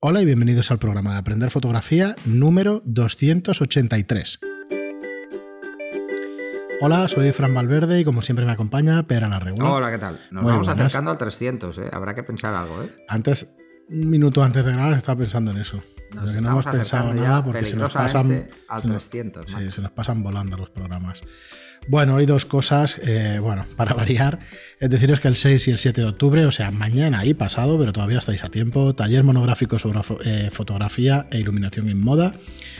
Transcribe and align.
Hola 0.00 0.22
y 0.22 0.24
bienvenidos 0.24 0.70
al 0.70 0.78
programa 0.78 1.10
de 1.10 1.18
Aprender 1.18 1.50
Fotografía 1.50 2.14
número 2.24 2.82
283. 2.84 4.38
Hola, 6.80 7.08
soy 7.08 7.32
Fran 7.32 7.52
Valverde 7.52 7.98
y 7.98 8.04
como 8.04 8.22
siempre 8.22 8.46
me 8.46 8.52
acompaña 8.52 9.02
Pera 9.08 9.28
la 9.28 9.40
Regula. 9.40 9.72
Hola, 9.72 9.90
¿qué 9.90 9.98
tal? 9.98 10.20
Nos 10.30 10.44
vamos 10.44 10.68
acercando 10.68 11.10
al 11.10 11.18
300, 11.18 11.78
¿eh? 11.78 11.88
Habrá 11.90 12.14
que 12.14 12.22
pensar 12.22 12.54
algo, 12.54 12.80
¿eh? 12.84 12.94
Antes, 13.08 13.48
un 13.88 14.08
minuto 14.08 14.44
antes 14.44 14.64
de 14.64 14.70
grabar 14.70 14.92
estaba 14.92 15.18
pensando 15.18 15.50
en 15.50 15.58
eso. 15.58 15.82
Nos 16.14 16.32
que 16.32 16.40
no 16.40 16.50
hemos 16.50 16.66
pensado 16.66 17.12
nada 17.12 17.44
porque 17.44 17.66
se 17.66 17.74
nos 17.74 17.92
pasan 17.92 18.46
al 18.68 18.82
300, 18.82 19.50
sí, 19.50 19.68
se 19.68 19.82
nos 19.82 19.90
pasan 19.90 20.22
volando 20.22 20.56
los 20.56 20.70
programas. 20.70 21.24
Bueno, 21.86 22.16
hoy 22.16 22.26
dos 22.26 22.44
cosas, 22.44 23.00
eh, 23.02 23.38
bueno, 23.40 23.64
para 23.76 23.94
variar. 23.94 24.38
Es 24.80 24.90
deciros 24.90 25.20
que 25.20 25.28
el 25.28 25.36
6 25.36 25.68
y 25.68 25.70
el 25.70 25.78
7 25.78 26.00
de 26.00 26.06
octubre, 26.06 26.46
o 26.46 26.52
sea, 26.52 26.70
mañana 26.70 27.24
y 27.24 27.34
pasado, 27.34 27.78
pero 27.78 27.92
todavía 27.92 28.18
estáis 28.18 28.44
a 28.44 28.50
tiempo, 28.50 28.94
taller 28.94 29.24
monográfico 29.24 29.78
sobre 29.78 30.00
eh, 30.24 30.50
fotografía 30.50 31.26
e 31.30 31.38
iluminación 31.38 31.88
en 31.88 32.00
moda 32.02 32.32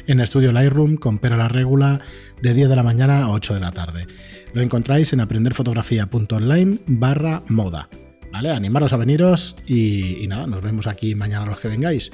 en 0.06 0.20
estudio 0.20 0.52
Lightroom 0.52 0.96
con 0.96 1.18
Pera 1.18 1.36
la 1.36 1.48
Regula 1.48 2.00
de 2.42 2.54
10 2.54 2.68
de 2.68 2.76
la 2.76 2.82
mañana 2.82 3.24
a 3.24 3.30
8 3.30 3.54
de 3.54 3.60
la 3.60 3.72
tarde. 3.72 4.06
Lo 4.54 4.62
encontráis 4.62 5.12
en 5.12 5.20
aprenderfotografía.online 5.20 6.80
barra 6.86 7.42
moda. 7.48 7.88
¿Vale? 8.32 8.50
Animaros 8.50 8.92
a 8.92 8.98
veniros 8.98 9.56
y, 9.66 10.22
y 10.22 10.26
nada, 10.26 10.46
nos 10.46 10.62
vemos 10.62 10.86
aquí 10.86 11.14
mañana 11.14 11.46
los 11.46 11.60
que 11.60 11.68
vengáis. 11.68 12.10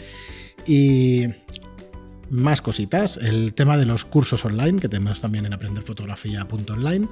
Y 0.66 1.26
más 2.30 2.60
cositas, 2.60 3.16
el 3.16 3.54
tema 3.54 3.76
de 3.76 3.86
los 3.86 4.04
cursos 4.04 4.44
online, 4.44 4.80
que 4.80 4.88
tenemos 4.88 5.20
también 5.20 5.46
en 5.46 5.52
aprenderfotografía.online, 5.52 7.08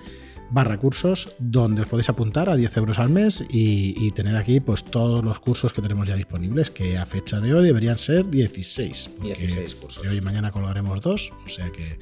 barra 0.50 0.78
cursos, 0.78 1.30
donde 1.38 1.82
os 1.82 1.88
podéis 1.88 2.08
apuntar 2.08 2.50
a 2.50 2.56
10 2.56 2.76
euros 2.76 2.98
al 2.98 3.08
mes 3.08 3.44
y, 3.50 4.10
tener 4.12 4.36
aquí 4.36 4.60
pues 4.60 4.84
todos 4.84 5.24
los 5.24 5.38
cursos 5.38 5.72
que 5.72 5.80
tenemos 5.80 6.06
ya 6.06 6.14
disponibles, 6.14 6.70
que 6.70 6.98
a 6.98 7.06
fecha 7.06 7.40
de 7.40 7.54
hoy 7.54 7.64
deberían 7.64 7.98
ser 7.98 8.28
16. 8.28 9.10
16 9.22 9.74
cursos. 9.76 10.02
Hoy 10.02 10.18
y 10.18 10.20
mañana 10.20 10.50
colgaremos 10.50 11.00
dos, 11.00 11.32
o 11.46 11.48
sea 11.48 11.70
que, 11.70 11.98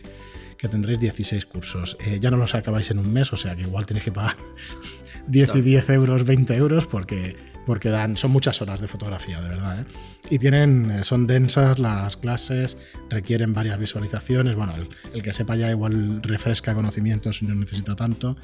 tendréis 0.69 1.01
16 1.01 1.47
cursos. 1.47 1.97
Eh, 2.05 2.19
ya 2.21 2.31
no 2.31 2.37
los 2.37 2.55
acabáis 2.55 2.91
en 2.91 2.99
un 2.99 3.13
mes, 3.13 3.33
o 3.33 3.37
sea 3.37 3.55
que 3.55 3.63
igual 3.63 3.87
tenéis 3.87 4.05
que 4.05 4.13
pagar 4.13 4.37
10 5.29 5.57
y 5.57 5.61
10 5.61 5.91
euros, 5.91 6.25
20 6.25 6.55
euros, 6.57 6.87
porque 6.87 7.37
porque 7.67 7.91
dan, 7.91 8.17
son 8.17 8.31
muchas 8.31 8.61
horas 8.63 8.81
de 8.81 8.89
fotografía, 8.89 9.41
de 9.41 9.49
verdad. 9.49 9.81
¿eh? 9.81 9.85
Y 10.29 10.39
tienen, 10.39 10.91
eh, 10.91 11.05
son 11.05 11.27
densas 11.27 11.79
las 11.79 12.17
clases, 12.17 12.77
requieren 13.09 13.55
varias 13.55 13.79
visualizaciones. 13.79 14.57
Bueno, 14.57 14.75
el, 15.13 15.23
que 15.23 15.33
sepa 15.33 15.57
ya 15.57 15.71
igual 15.71 16.23
refresca 16.23 16.75
conocimientos 16.75 17.43
y 17.43 17.47
no 17.47 17.55
necesita 17.55 17.97
tanto, 17.97 18.37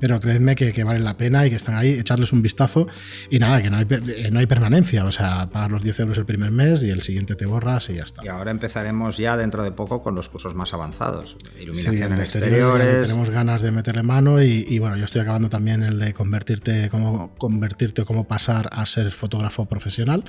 pero 0.00 0.20
creedme 0.20 0.54
que, 0.54 0.72
que, 0.72 0.84
valen 0.84 1.04
la 1.04 1.16
pena 1.16 1.46
y 1.46 1.50
que 1.50 1.56
están 1.56 1.76
ahí, 1.76 1.90
echarles 1.90 2.32
un 2.32 2.42
vistazo. 2.42 2.86
Y 3.30 3.38
nada, 3.38 3.62
que 3.62 3.70
no 3.70 3.78
hay, 3.78 3.86
eh, 3.90 4.30
no 4.32 4.38
hay 4.38 4.46
permanencia, 4.46 5.04
o 5.04 5.12
sea, 5.12 5.48
pagar 5.50 5.70
los 5.70 5.82
10 5.82 6.00
euros 6.00 6.18
el 6.18 6.26
primer 6.26 6.50
mes 6.50 6.82
y 6.84 6.90
el 6.90 7.02
siguiente 7.02 7.34
te 7.34 7.46
borras 7.46 7.88
y 7.90 7.94
ya 7.94 8.04
está. 8.04 8.24
Y 8.24 8.28
ahora 8.28 8.50
empezaremos 8.50 9.16
ya 9.16 9.36
dentro 9.36 9.64
de 9.64 9.72
poco 9.72 10.02
con 10.02 10.14
los 10.14 10.28
cursos 10.28 10.54
más 10.54 10.74
avanzados. 10.74 11.36
Iluminación 11.60 12.12
en 12.12 12.20
exteriores. 12.20 13.06
tenemos 13.06 13.30
ganas 13.30 13.62
de 13.62 13.72
meterle 13.72 14.02
mano 14.02 14.42
y, 14.42 14.64
y, 14.68 14.78
bueno, 14.78 14.96
yo 14.96 15.04
estoy 15.04 15.22
acabando 15.22 15.48
también 15.48 15.82
el 15.82 15.98
de 15.98 16.12
convertirte, 16.12 16.88
como 16.88 17.34
convertirte 17.36 18.04
cómo 18.04 18.26
pasar 18.26 18.59
a 18.72 18.84
ser 18.86 19.10
fotógrafo 19.12 19.66
profesional, 19.66 20.24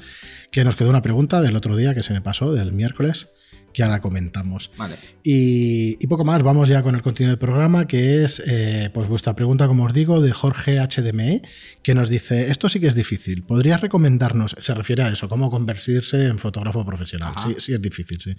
que 0.51 0.63
nos 0.63 0.75
quedó 0.75 0.89
una 0.89 1.01
pregunta 1.01 1.41
del 1.41 1.55
otro 1.55 1.75
día 1.75 1.93
que 1.93 2.03
se 2.03 2.13
me 2.13 2.21
pasó, 2.21 2.53
del 2.53 2.71
miércoles, 2.71 3.29
que 3.73 3.83
ahora 3.83 4.01
comentamos. 4.01 4.71
Vale. 4.77 4.95
Y, 5.23 6.05
poco 6.07 6.25
más, 6.25 6.43
vamos 6.43 6.67
ya 6.67 6.83
con 6.83 6.95
el 6.95 7.01
contenido 7.01 7.31
del 7.31 7.39
programa, 7.39 7.87
que 7.87 8.23
es 8.23 8.41
eh, 8.45 8.89
pues 8.93 9.07
vuestra 9.07 9.35
pregunta, 9.35 9.67
como 9.67 9.85
os 9.85 9.93
digo, 9.93 10.21
de 10.21 10.31
Jorge 10.31 10.79
HDME, 10.79 11.41
que 11.81 11.95
nos 11.95 12.09
dice, 12.09 12.51
esto 12.51 12.69
sí 12.69 12.79
que 12.79 12.87
es 12.87 12.95
difícil, 12.95 13.43
¿podrías 13.43 13.81
recomendarnos, 13.81 14.55
se 14.59 14.73
refiere 14.73 15.03
a 15.03 15.09
eso, 15.09 15.29
cómo 15.29 15.49
convertirse 15.49 16.27
en 16.27 16.37
fotógrafo 16.37 16.85
profesional? 16.85 17.33
Sí, 17.43 17.55
sí 17.59 17.73
es 17.73 17.81
difícil, 17.81 18.19
sí. 18.19 18.35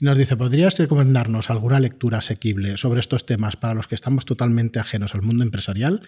Nos 0.00 0.18
dice, 0.18 0.36
¿podrías 0.36 0.78
recomendarnos 0.78 1.50
alguna 1.50 1.78
lectura 1.78 2.18
asequible 2.18 2.76
sobre 2.76 3.00
estos 3.00 3.24
temas 3.24 3.56
para 3.56 3.74
los 3.74 3.86
que 3.86 3.94
estamos 3.94 4.24
totalmente 4.24 4.80
ajenos 4.80 5.14
al 5.14 5.22
mundo 5.22 5.44
empresarial? 5.44 6.02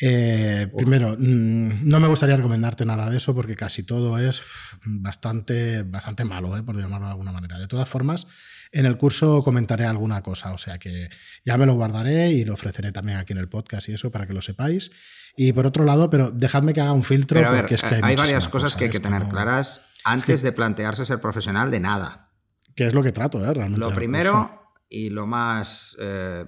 Eh, 0.00 0.68
primero, 0.76 1.14
mm, 1.16 1.88
no 1.88 2.00
me 2.00 2.08
gustaría 2.08 2.36
recomendarte 2.36 2.84
nada 2.84 3.08
de 3.08 3.16
eso 3.16 3.34
porque 3.34 3.54
casi 3.54 3.84
todo 3.84 4.18
es 4.18 4.42
bastante, 4.84 5.82
bastante 5.84 6.24
malo, 6.24 6.56
eh, 6.56 6.62
por 6.62 6.76
llamarlo 6.76 7.06
de 7.06 7.12
alguna 7.12 7.32
manera. 7.32 7.58
De 7.58 7.68
todas 7.68 7.88
formas, 7.88 8.26
en 8.72 8.86
el 8.86 8.96
curso 8.96 9.42
comentaré 9.44 9.86
alguna 9.86 10.22
cosa, 10.22 10.52
o 10.52 10.58
sea 10.58 10.78
que 10.78 11.10
ya 11.44 11.56
me 11.56 11.66
lo 11.66 11.74
guardaré 11.74 12.30
y 12.30 12.44
lo 12.44 12.54
ofreceré 12.54 12.90
también 12.90 13.18
aquí 13.18 13.32
en 13.32 13.38
el 13.38 13.48
podcast 13.48 13.88
y 13.88 13.92
eso 13.92 14.10
para 14.10 14.26
que 14.26 14.32
lo 14.32 14.42
sepáis. 14.42 14.90
Y 15.36 15.52
por 15.52 15.66
otro 15.66 15.84
lado, 15.84 16.10
pero 16.10 16.30
dejadme 16.30 16.72
que 16.72 16.80
haga 16.80 16.92
un 16.92 17.04
filtro 17.04 17.40
porque 17.56 17.74
es 17.74 17.82
que 17.82 18.00
hay, 18.02 18.16
varias 18.16 18.48
cosas 18.48 18.76
que 18.76 18.84
hay 18.84 18.90
que 18.90 19.00
tener 19.00 19.24
claras 19.28 19.80
antes 20.04 20.42
de 20.42 20.52
plantearse 20.52 21.04
ser 21.04 21.20
profesional 21.20 21.70
de 21.70 21.80
nada. 21.80 22.32
Que 22.74 22.86
es 22.86 22.94
lo 22.94 23.02
que 23.02 23.12
trato, 23.12 23.44
¿eh? 23.44 23.54
realmente. 23.54 23.78
Lo 23.78 23.90
primero 23.94 24.72
y 24.88 25.10
lo 25.10 25.26
más 25.26 25.96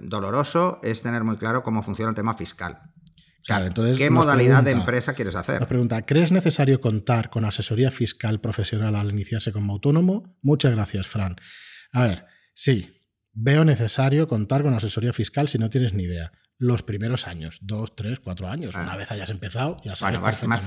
doloroso 0.01 0.79
es 0.83 1.01
tener 1.01 1.23
muy 1.23 1.37
claro 1.37 1.63
cómo 1.63 1.81
funciona 1.81 2.09
el 2.09 2.15
tema 2.15 2.33
fiscal. 2.35 2.81
¿Qué 3.97 4.09
modalidad 4.09 4.61
de 4.63 4.71
empresa 4.71 5.13
quieres 5.13 5.35
hacer? 5.35 5.59
Nos 5.59 5.69
pregunta, 5.69 6.01
¿crees 6.05 6.31
necesario 6.33 6.81
contar 6.81 7.29
con 7.29 7.45
asesoría 7.45 7.91
fiscal 7.91 8.41
profesional 8.41 8.95
al 8.95 9.11
iniciarse 9.11 9.53
como 9.53 9.73
autónomo? 9.73 10.37
Muchas 10.41 10.73
gracias, 10.73 11.07
Fran. 11.07 11.37
A 11.93 12.03
ver, 12.03 12.25
sí, 12.53 13.05
veo 13.31 13.63
necesario 13.63 14.27
contar 14.27 14.63
con 14.63 14.73
asesoría 14.73 15.13
fiscal 15.13 15.47
si 15.47 15.57
no 15.57 15.69
tienes 15.69 15.93
ni 15.93 16.03
idea. 16.03 16.33
Los 16.57 16.83
primeros 16.83 17.27
años, 17.27 17.59
dos, 17.61 17.95
tres, 17.95 18.19
cuatro 18.19 18.49
años. 18.49 18.75
Una 18.75 18.93
ah. 18.93 18.97
vez 18.97 19.11
hayas 19.11 19.29
empezado, 19.29 19.77
ya 19.83 19.95
sabes. 19.95 20.19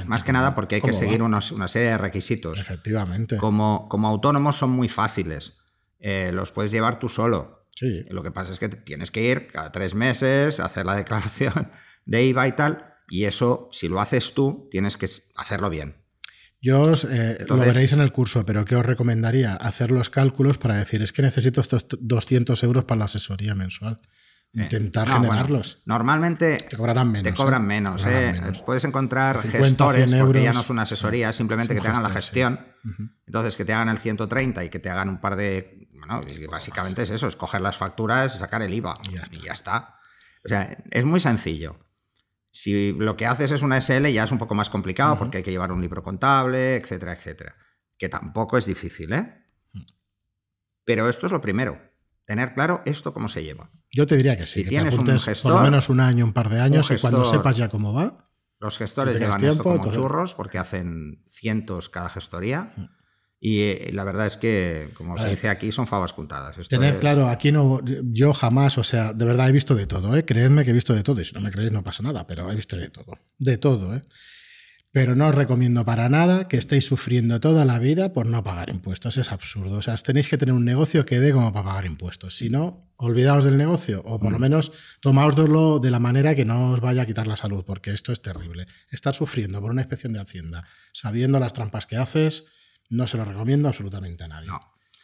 más, 0.06 0.24
que 0.24 0.32
nada 0.32 0.54
porque 0.54 0.76
hay 0.76 0.80
que 0.80 0.92
seguir 0.94 1.22
una 1.22 1.40
serie 1.68 1.90
de 1.90 1.98
requisitos. 1.98 2.58
Efectivamente. 2.58 3.36
Como, 3.36 3.88
como 3.90 4.08
autónomos 4.08 4.56
son 4.56 4.70
muy 4.70 4.88
fáciles. 4.88 5.58
Eh, 5.98 6.30
los 6.32 6.50
puedes 6.50 6.70
llevar 6.70 6.98
tú 6.98 7.10
solo. 7.10 7.66
Sí. 7.76 8.04
Lo 8.08 8.22
que 8.22 8.30
pasa 8.30 8.52
es 8.52 8.58
que 8.58 8.68
tienes 8.68 9.10
que 9.10 9.22
ir 9.22 9.48
cada 9.48 9.70
tres 9.70 9.94
meses, 9.94 10.60
a 10.60 10.64
hacer 10.64 10.86
la 10.86 10.94
declaración 10.96 11.70
de 12.04 12.24
IVA 12.24 12.48
y 12.48 12.52
tal, 12.52 12.94
y 13.08 13.24
eso, 13.24 13.68
si 13.72 13.88
lo 13.88 14.00
haces 14.00 14.34
tú, 14.34 14.68
tienes 14.70 14.96
que 14.96 15.08
hacerlo 15.36 15.70
bien. 15.70 15.96
Yo 16.62 16.82
os, 16.82 17.04
eh, 17.04 17.44
lo 17.48 17.56
veréis 17.56 17.92
en 17.92 18.00
el 18.00 18.12
curso, 18.12 18.44
pero 18.44 18.64
¿qué 18.64 18.76
os 18.76 18.84
recomendaría? 18.84 19.54
Hacer 19.54 19.90
los 19.90 20.10
cálculos 20.10 20.58
para 20.58 20.76
decir, 20.76 21.02
es 21.02 21.12
que 21.12 21.22
necesito 21.22 21.60
estos 21.60 21.86
200 22.00 22.62
euros 22.62 22.84
para 22.84 22.98
la 22.98 23.04
asesoría 23.06 23.54
mensual. 23.54 24.00
Eh, 24.52 24.62
Intentar 24.64 25.08
generarlos. 25.08 25.80
normalmente 25.84 26.56
te 26.68 26.76
cobrarán 26.76 27.12
menos. 27.12 27.32
Te 27.32 27.34
cobran, 27.34 27.62
¿eh? 27.62 27.66
menos, 27.66 28.04
Puedes 28.66 28.84
encontrar 28.84 29.40
gestores, 29.42 30.12
porque 30.12 30.42
ya 30.42 30.52
no 30.52 30.60
es 30.60 30.70
una 30.70 30.82
asesoría, 30.82 31.32
simplemente 31.32 31.74
que 31.74 31.80
te 31.80 31.88
hagan 31.88 32.02
la 32.02 32.10
gestión. 32.10 32.60
Entonces, 33.26 33.56
que 33.56 33.64
te 33.64 33.72
hagan 33.72 33.88
el 33.88 33.98
130 33.98 34.64
y 34.64 34.68
que 34.68 34.80
te 34.80 34.90
hagan 34.90 35.08
un 35.08 35.20
par 35.20 35.36
de. 35.36 35.88
Bueno, 35.94 36.20
básicamente 36.50 37.02
es 37.02 37.10
eso: 37.10 37.28
es 37.28 37.36
coger 37.36 37.60
las 37.60 37.76
facturas, 37.76 38.38
sacar 38.38 38.62
el 38.62 38.74
IVA. 38.74 38.94
Y 39.30 39.44
ya 39.44 39.52
está. 39.52 40.00
O 40.44 40.48
sea, 40.48 40.76
es 40.90 41.04
muy 41.04 41.20
sencillo. 41.20 41.78
Si 42.50 42.92
lo 42.92 43.16
que 43.16 43.26
haces 43.26 43.50
es 43.50 43.62
una 43.62 43.80
SL 43.80 44.08
ya 44.08 44.24
es 44.24 44.32
un 44.32 44.38
poco 44.38 44.54
más 44.54 44.70
complicado 44.70 45.18
porque 45.18 45.38
hay 45.38 45.42
que 45.42 45.52
llevar 45.52 45.72
un 45.72 45.80
libro 45.80 46.02
contable, 46.02 46.76
etcétera, 46.76 47.12
etcétera. 47.12 47.54
Que 47.96 48.08
tampoco 48.08 48.58
es 48.58 48.66
difícil, 48.66 49.12
¿eh? 49.12 49.44
Mm. 49.72 49.80
Pero 50.84 51.08
esto 51.08 51.26
es 51.26 51.32
lo 51.32 51.40
primero. 51.40 51.80
Tener 52.24 52.54
claro 52.54 52.82
esto 52.86 53.12
cómo 53.12 53.28
se 53.28 53.42
lleva. 53.42 53.70
Yo 53.90 54.06
te 54.06 54.16
diría 54.16 54.36
que 54.36 54.46
sí. 54.46 54.60
Si 54.60 54.64
que 54.64 54.70
tienes 54.70 54.96
un 54.96 55.06
gestor, 55.18 55.52
por 55.52 55.60
lo 55.60 55.64
menos 55.64 55.88
un 55.88 56.00
año, 56.00 56.24
un 56.24 56.32
par 56.32 56.48
de 56.48 56.60
años, 56.60 56.90
y 56.90 56.98
cuando 56.98 57.24
sepas 57.24 57.56
ya 57.56 57.68
cómo 57.68 57.92
va. 57.92 58.30
Los 58.58 58.78
gestores 58.78 59.18
llevan 59.18 59.42
esto 59.42 59.62
como 59.62 59.90
churros 59.90 60.34
porque 60.34 60.58
hacen 60.58 61.24
cientos 61.28 61.88
cada 61.88 62.08
gestoría. 62.08 62.72
Mm. 62.76 62.99
Y 63.42 63.62
eh, 63.62 63.90
la 63.94 64.04
verdad 64.04 64.26
es 64.26 64.36
que, 64.36 64.90
como 64.92 65.16
se 65.16 65.30
dice 65.30 65.48
aquí, 65.48 65.72
son 65.72 65.86
favas 65.86 66.12
contadas. 66.12 66.56
tener 66.68 66.98
claro, 67.00 67.26
aquí 67.26 67.50
no, 67.50 67.80
yo 68.04 68.34
jamás, 68.34 68.76
o 68.76 68.84
sea, 68.84 69.14
de 69.14 69.24
verdad 69.24 69.48
he 69.48 69.52
visto 69.52 69.74
de 69.74 69.86
todo, 69.86 70.14
¿eh? 70.14 70.26
Creedme 70.26 70.62
que 70.62 70.70
he 70.70 70.74
visto 70.74 70.92
de 70.92 71.02
todo, 71.02 71.22
y 71.22 71.24
si 71.24 71.32
no 71.32 71.40
me 71.40 71.50
creéis 71.50 71.72
no 71.72 71.82
pasa 71.82 72.02
nada, 72.02 72.26
pero 72.26 72.52
he 72.52 72.54
visto 72.54 72.76
de 72.76 72.90
todo, 72.90 73.18
de 73.38 73.56
todo, 73.56 73.96
¿eh? 73.96 74.02
Pero 74.92 75.14
no 75.14 75.28
os 75.28 75.34
recomiendo 75.34 75.84
para 75.84 76.08
nada 76.08 76.48
que 76.48 76.56
estéis 76.56 76.84
sufriendo 76.84 77.38
toda 77.38 77.64
la 77.64 77.78
vida 77.78 78.12
por 78.12 78.26
no 78.26 78.42
pagar 78.42 78.70
impuestos, 78.70 79.16
es 79.18 79.30
absurdo. 79.30 79.76
O 79.76 79.82
sea, 79.82 79.94
tenéis 79.96 80.28
que 80.28 80.36
tener 80.36 80.52
un 80.52 80.64
negocio 80.64 81.06
que 81.06 81.20
dé 81.20 81.32
como 81.32 81.52
para 81.52 81.64
pagar 81.64 81.86
impuestos. 81.86 82.36
Si 82.36 82.50
no, 82.50 82.92
olvidaos 82.96 83.44
del 83.44 83.56
negocio, 83.56 84.02
o 84.04 84.18
por 84.18 84.32
lo 84.32 84.38
mm. 84.38 84.42
menos 84.42 84.72
tomaoslo 85.00 85.78
de 85.78 85.92
la 85.92 86.00
manera 86.00 86.34
que 86.34 86.44
no 86.44 86.72
os 86.72 86.80
vaya 86.80 87.02
a 87.02 87.06
quitar 87.06 87.28
la 87.28 87.36
salud, 87.36 87.64
porque 87.64 87.92
esto 87.92 88.12
es 88.12 88.20
terrible. 88.20 88.66
Estar 88.90 89.14
sufriendo 89.14 89.60
por 89.60 89.70
una 89.70 89.82
inspección 89.82 90.12
de 90.12 90.20
Hacienda, 90.20 90.64
sabiendo 90.92 91.38
las 91.38 91.52
trampas 91.52 91.86
que 91.86 91.96
haces 91.96 92.46
no 92.90 93.06
se 93.06 93.16
lo 93.16 93.24
recomiendo 93.24 93.68
absolutamente 93.68 94.24
a 94.24 94.28
nadie. 94.28 94.48
No. 94.48 94.60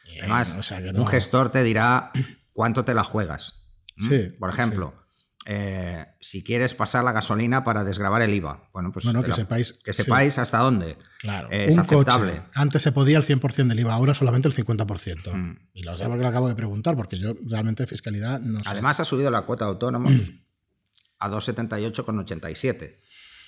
Eh, 0.06 0.18
Además, 0.20 0.58
un 0.94 1.06
gestor 1.06 1.50
te 1.50 1.62
dirá 1.62 2.10
cuánto 2.52 2.84
te 2.84 2.94
la 2.94 3.04
juegas. 3.04 3.54
Sí, 3.98 4.28
Por 4.38 4.50
ejemplo, 4.50 4.94
eh, 5.46 6.04
si 6.20 6.42
quieres 6.42 6.74
pasar 6.74 7.04
la 7.04 7.12
gasolina 7.12 7.62
para 7.64 7.84
desgravar 7.84 8.20
el 8.20 8.34
IVA. 8.34 8.68
Bueno, 8.72 8.92
pues 8.92 9.06
que, 9.06 9.32
sepáis, 9.32 9.72
que 9.72 9.92
sepáis 9.92 10.38
hasta 10.38 10.58
dónde. 10.58 10.98
Claro. 11.20 11.48
Es 11.50 11.78
aceptable. 11.78 12.42
antes 12.52 12.82
se 12.82 12.92
podía 12.92 13.16
el 13.16 13.24
100% 13.24 13.68
del 13.68 13.80
IVA, 13.80 13.94
ahora 13.94 14.12
solamente 14.12 14.48
el 14.48 14.54
50%. 14.54 15.32
Mm. 15.32 15.58
Y 15.72 15.82
lo 15.84 15.96
sé 15.96 16.04
porque 16.06 16.22
lo 16.22 16.28
acabo 16.28 16.48
de 16.48 16.56
preguntar, 16.56 16.96
porque 16.96 17.18
yo 17.18 17.34
realmente 17.46 17.86
fiscalidad 17.86 18.40
no 18.40 18.58
sé. 18.58 18.68
Además, 18.68 18.98
ha 19.00 19.04
subido 19.04 19.30
la 19.30 19.42
cuota 19.42 19.64
autónoma 19.66 20.10
a 21.20 21.30
2,78,87. 21.30 22.94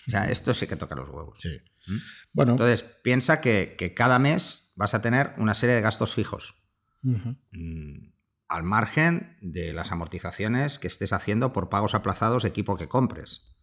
O 0.06 0.10
sea, 0.10 0.30
esto 0.30 0.54
sí 0.54 0.66
que 0.66 0.76
toca 0.76 0.94
los 0.94 1.10
huevos. 1.10 1.38
Sí. 1.40 1.60
¿Mm? 1.88 1.96
Bueno. 2.32 2.52
Entonces, 2.52 2.82
piensa 2.82 3.40
que, 3.40 3.94
cada 3.96 4.18
mes 4.18 4.72
vas 4.76 4.94
a 4.94 5.02
tener 5.02 5.34
una 5.38 5.54
serie 5.54 5.74
de 5.74 5.80
gastos 5.80 6.14
fijos. 6.14 6.54
Mm, 7.02 8.10
al 8.48 8.62
margen 8.62 9.36
de 9.40 9.72
las 9.72 9.92
amortizaciones 9.92 10.78
que 10.78 10.88
estés 10.88 11.12
haciendo 11.12 11.52
por 11.52 11.68
pagos 11.68 11.94
aplazados 11.94 12.42
de 12.42 12.48
equipo 12.48 12.76
que 12.76 12.88
compres. 12.88 13.54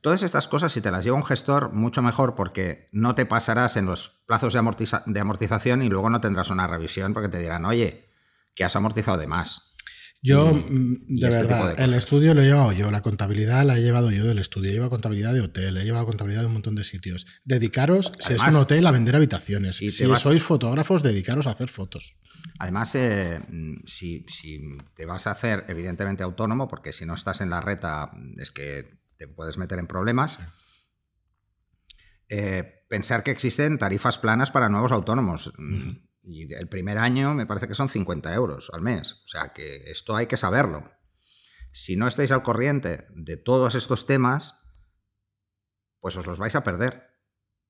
Todas 0.00 0.22
estas 0.22 0.48
cosas, 0.48 0.72
si 0.72 0.80
te 0.80 0.90
las 0.90 1.04
lleva 1.04 1.16
un 1.16 1.24
gestor, 1.24 1.72
mucho 1.72 2.02
mejor 2.02 2.34
porque 2.34 2.86
no 2.92 3.14
te 3.14 3.26
pasarás 3.26 3.76
en 3.76 3.86
los 3.86 4.08
plazos 4.26 4.52
de, 4.52 5.20
amortización 5.20 5.82
y 5.82 5.88
luego 5.88 6.10
no 6.10 6.20
tendrás 6.20 6.50
una 6.50 6.66
revisión 6.66 7.12
porque 7.12 7.28
te 7.28 7.38
dirán, 7.38 7.64
oye, 7.64 8.08
que 8.54 8.64
has 8.64 8.74
amortizado 8.74 9.18
de 9.18 9.26
más. 9.26 9.74
Yo, 10.22 10.54
mm, 10.54 11.06
de 11.06 11.28
este 11.28 11.42
verdad, 11.42 11.78
el 11.78 11.94
estudio 11.94 12.34
lo 12.34 12.42
he 12.42 12.46
llevado 12.46 12.72
yo, 12.72 12.90
la 12.90 13.02
contabilidad 13.02 13.64
la 13.64 13.78
he 13.78 13.82
llevado 13.82 14.10
yo 14.10 14.24
del 14.24 14.38
estudio, 14.38 14.70
he 14.70 14.72
llevado 14.72 14.90
contabilidad 14.90 15.32
de 15.32 15.40
hotel, 15.40 15.76
he 15.76 15.84
llevado 15.84 16.06
contabilidad 16.06 16.40
de 16.40 16.48
un 16.48 16.54
montón 16.54 16.74
de 16.74 16.84
sitios. 16.84 17.26
Dedicaros, 17.44 18.10
si 18.18 18.34
es 18.34 18.42
un 18.42 18.56
hotel, 18.56 18.86
a 18.86 18.90
vender 18.90 19.14
habitaciones. 19.14 19.76
si 19.76 19.90
sois 19.90 20.42
fotógrafos, 20.42 21.02
dedicaros 21.02 21.46
a 21.46 21.50
hacer 21.50 21.68
fotos. 21.68 22.16
Además, 22.58 22.94
eh, 22.94 23.40
mm, 23.48 23.86
si, 23.86 24.24
te 24.94 25.06
vas 25.06 25.26
a 25.26 25.32
hacer, 25.32 25.64
evidentemente, 25.68 26.22
autónomo, 26.22 26.68
porque 26.68 26.92
si 26.92 27.04
no 27.06 27.14
estás 27.14 27.40
en 27.40 27.50
la 27.50 27.60
reta, 27.60 28.10
es 28.38 28.50
que 28.50 28.98
te 29.16 29.28
puedes 29.28 29.58
meter 29.58 29.78
en 29.78 29.86
problemas. 29.86 30.38
Eh, 32.28 32.84
pensar 32.88 33.22
que 33.22 33.30
existen 33.30 33.78
tarifas 33.78 34.18
planas 34.18 34.50
para 34.50 34.68
nuevos 34.68 34.92
autónomos. 34.92 35.52
Y 36.26 36.52
el 36.52 36.68
primer 36.68 36.98
año 36.98 37.34
me 37.34 37.46
parece 37.46 37.68
que 37.68 37.76
son 37.76 37.88
50 37.88 38.34
euros 38.34 38.70
al 38.72 38.82
mes. 38.82 39.12
O 39.24 39.28
sea 39.28 39.52
que 39.52 39.90
esto 39.90 40.16
hay 40.16 40.26
que 40.26 40.36
saberlo. 40.36 40.90
Si 41.72 41.96
no 41.96 42.08
estáis 42.08 42.32
al 42.32 42.42
corriente 42.42 43.06
de 43.10 43.36
todos 43.36 43.76
estos 43.76 44.06
temas, 44.06 44.60
pues 46.00 46.16
os 46.16 46.26
los 46.26 46.40
vais 46.40 46.56
a 46.56 46.64
perder. 46.64 47.06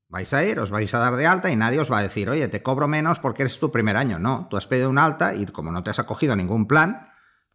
Vais 0.09 0.33
a 0.33 0.43
ir, 0.43 0.59
os 0.59 0.71
vais 0.71 0.95
a 0.95 0.99
dar 0.99 1.17
de 1.17 1.27
alta 1.27 1.51
y 1.51 1.57
nadie 1.57 1.81
os 1.81 1.93
va 1.93 1.99
a 1.99 2.03
decir, 2.03 2.31
oye, 2.31 2.49
te 2.49 2.63
cobro 2.63 2.89
menos 2.89 3.19
porque 3.19 3.43
eres 3.43 3.59
tu 3.59 3.71
primer 3.71 3.97
año. 3.97 4.19
No, 4.19 4.47
tú 4.49 4.57
has 4.57 4.67
pedido 4.67 4.89
un 4.89 4.99
alta 4.99 5.35
y 5.35 5.45
como 5.47 5.71
no 5.71 5.83
te 5.83 5.91
has 5.91 5.99
acogido 5.99 6.35
ningún 6.35 6.67
plan, 6.67 7.11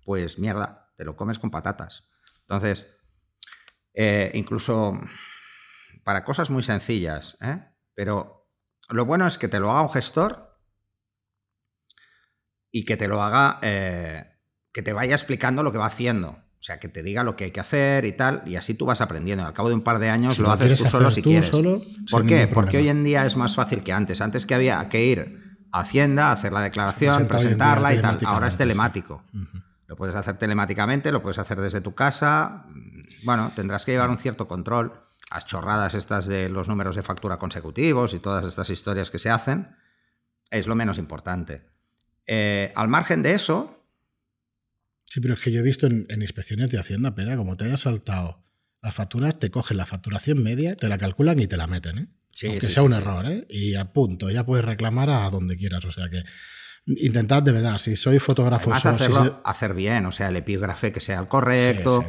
pues 0.05 0.37
mierda, 0.37 0.91
te 0.95 1.03
lo 1.03 1.15
comes 1.15 1.39
con 1.39 1.49
patatas. 1.49 2.03
Entonces, 2.41 2.87
eh, 3.93 4.31
incluso 4.35 4.99
para 6.03 6.23
cosas 6.23 6.49
muy 6.51 6.61
sencillas, 6.61 7.37
¿eh? 7.41 7.63
pero 7.95 8.49
lo 8.89 9.05
bueno 9.05 9.25
es 9.25 9.37
que 9.37 9.47
te 9.47 9.59
lo 9.59 9.71
haga 9.71 9.81
un 9.81 9.89
gestor 9.89 10.50
y 12.71 12.85
que 12.85 12.97
te 12.97 13.07
lo 13.07 13.21
haga, 13.21 13.59
eh, 13.61 14.25
que 14.71 14.81
te 14.81 14.93
vaya 14.93 15.13
explicando 15.13 15.63
lo 15.63 15.71
que 15.71 15.77
va 15.77 15.87
haciendo. 15.87 16.29
O 16.29 16.63
sea, 16.63 16.79
que 16.79 16.87
te 16.87 17.01
diga 17.01 17.23
lo 17.23 17.35
que 17.35 17.45
hay 17.45 17.51
que 17.51 17.59
hacer 17.59 18.05
y 18.05 18.11
tal, 18.11 18.43
y 18.45 18.55
así 18.55 18.75
tú 18.75 18.85
vas 18.85 19.01
aprendiendo. 19.01 19.43
Al 19.43 19.53
cabo 19.53 19.69
de 19.69 19.73
un 19.73 19.81
par 19.81 19.97
de 19.97 20.09
años 20.09 20.37
lo, 20.37 20.51
haces 20.51 20.75
tú 20.75 20.87
solo 20.87 21.09
si 21.09 21.23
quieres. 21.23 21.49
¿Por 21.49 22.27
qué? 22.27 22.47
Porque 22.47 22.77
hoy 22.77 22.87
en 22.87 23.03
día 23.03 23.25
es 23.25 23.35
más 23.35 23.55
fácil 23.55 23.81
que 23.81 23.91
antes. 23.91 24.21
Antes 24.21 24.45
que 24.45 24.53
había 24.53 24.87
que 24.87 25.03
ir 25.03 25.41
a 25.71 25.79
Hacienda, 25.79 26.31
hacer 26.31 26.53
la 26.53 26.61
declaración, 26.61 27.27
presentarla 27.27 27.95
y 27.95 28.01
tal. 28.01 28.19
Ahora 28.25 28.47
es 28.47 28.57
telemático. 28.57 29.23
Lo 29.87 29.95
puedes 29.95 30.15
hacer 30.15 30.37
telemáticamente, 30.37 31.11
lo 31.11 31.23
puedes 31.23 31.39
hacer 31.39 31.59
desde 31.59 31.81
tu 31.81 31.95
casa. 31.95 32.67
Bueno, 33.23 33.51
tendrás 33.55 33.83
que 33.83 33.93
llevar 33.93 34.11
un 34.11 34.19
cierto 34.19 34.47
control. 34.47 35.03
Las 35.31 35.47
chorradas 35.47 35.95
estas 35.95 36.27
de 36.27 36.47
los 36.49 36.67
números 36.67 36.95
de 36.95 37.01
factura 37.01 37.39
consecutivos 37.39 38.13
y 38.13 38.19
todas 38.19 38.45
estas 38.45 38.69
historias 38.69 39.09
que 39.09 39.17
se 39.17 39.31
hacen 39.31 39.75
es 40.51 40.67
lo 40.67 40.75
menos 40.75 40.99
importante. 40.99 41.65
Eh, 42.27 42.71
al 42.75 42.87
margen 42.87 43.23
de 43.23 43.33
eso. 43.33 43.85
Sí, 45.05 45.19
pero 45.19 45.33
es 45.33 45.41
que 45.41 45.51
yo 45.51 45.59
he 45.59 45.63
visto 45.63 45.87
en, 45.87 46.05
inspecciones 46.09 46.69
de 46.71 46.79
Hacienda, 46.79 47.13
pero 47.15 47.35
como 47.35 47.57
te 47.57 47.65
haya 47.65 47.77
saltado 47.77 48.43
las 48.81 48.95
facturas, 48.95 49.37
te 49.37 49.51
cogen 49.51 49.77
la 49.77 49.85
facturación 49.85 50.41
media, 50.41 50.75
te 50.75 50.87
la 50.87 50.97
calculan 50.97 51.39
y 51.39 51.47
te 51.47 51.57
la 51.57 51.67
meten, 51.67 51.97
¿eh? 51.97 52.07
Aunque 52.47 52.69
sea 52.69 52.83
un 52.83 52.93
error, 52.93 53.25
¿eh? 53.25 53.45
Y 53.49 53.75
a 53.75 53.91
punto, 53.91 54.29
ya 54.29 54.45
puedes 54.45 54.65
reclamar 54.65 55.09
a 55.09 55.29
donde 55.29 55.57
quieras. 55.57 55.83
O 55.85 55.91
sea 55.91 56.09
que 56.09 56.23
intentad 56.85 57.43
de 57.43 57.51
verdad, 57.51 57.77
si 57.77 57.95
soy 57.95 58.19
fotógrafo... 58.19 58.73
hacerlo, 58.73 59.41
hacer 59.45 59.73
bien, 59.73 60.05
o 60.05 60.11
sea, 60.11 60.29
el 60.29 60.35
epígrafe 60.35 60.91
que 60.91 60.99
sea 60.99 61.19
el 61.19 61.27
correcto. 61.27 62.05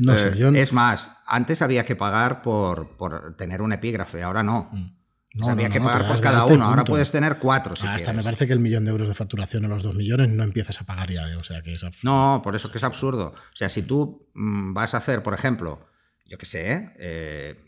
No, 0.00 0.16
sé, 0.16 0.28
eh, 0.36 0.52
Es 0.54 0.72
más, 0.72 1.18
antes 1.26 1.62
había 1.62 1.84
que 1.84 1.96
pagar 1.96 2.42
por, 2.42 2.96
por 2.96 3.36
tener 3.36 3.62
un 3.62 3.72
epígrafe, 3.72 4.22
ahora 4.22 4.42
no. 4.42 4.68
Mm. 4.72 5.03
No, 5.34 5.48
había 5.48 5.68
que 5.68 5.80
pagar 5.80 6.06
por 6.06 6.20
cada 6.20 6.44
uno. 6.46 6.64
Ahora 6.64 6.84
puedes 6.84 7.10
tener 7.10 7.38
cuatro. 7.38 7.74
Si 7.74 7.86
Hasta 7.86 8.12
me 8.12 8.22
parece 8.22 8.46
que 8.46 8.52
el 8.52 8.60
millón 8.60 8.84
de 8.84 8.92
euros 8.92 9.08
de 9.08 9.14
facturación 9.14 9.64
o 9.64 9.68
los 9.68 9.82
dos 9.82 9.96
millones 9.96 10.28
no 10.28 10.44
empiezas 10.44 10.80
a 10.80 10.84
pagar 10.84 11.10
ya. 11.10 11.28
¿eh? 11.28 11.36
O 11.36 11.42
sea 11.42 11.60
que 11.60 11.72
es 11.72 11.82
absurdo. 11.82 12.10
No, 12.10 12.40
por 12.42 12.54
eso 12.54 12.70
que 12.70 12.78
es 12.78 12.84
absurdo. 12.84 13.34
O 13.36 13.56
sea, 13.56 13.68
si 13.68 13.82
tú 13.82 14.28
mm, 14.34 14.74
vas 14.74 14.94
a 14.94 14.98
hacer, 14.98 15.24
por 15.24 15.34
ejemplo, 15.34 15.88
yo 16.24 16.38
qué 16.38 16.46
sé, 16.46 16.92
eh, 16.98 17.60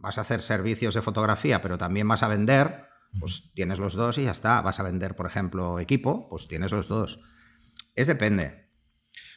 vas 0.00 0.16
a 0.16 0.22
hacer 0.22 0.40
servicios 0.40 0.94
de 0.94 1.02
fotografía, 1.02 1.60
pero 1.60 1.76
también 1.76 2.08
vas 2.08 2.22
a 2.22 2.28
vender, 2.28 2.86
pues 3.20 3.52
tienes 3.52 3.78
los 3.78 3.94
dos 3.94 4.16
y 4.16 4.24
ya 4.24 4.30
está. 4.30 4.62
Vas 4.62 4.80
a 4.80 4.82
vender, 4.82 5.14
por 5.14 5.26
ejemplo, 5.26 5.78
equipo, 5.78 6.26
pues 6.30 6.48
tienes 6.48 6.72
los 6.72 6.88
dos. 6.88 7.20
Es 7.96 8.06
depende. 8.06 8.70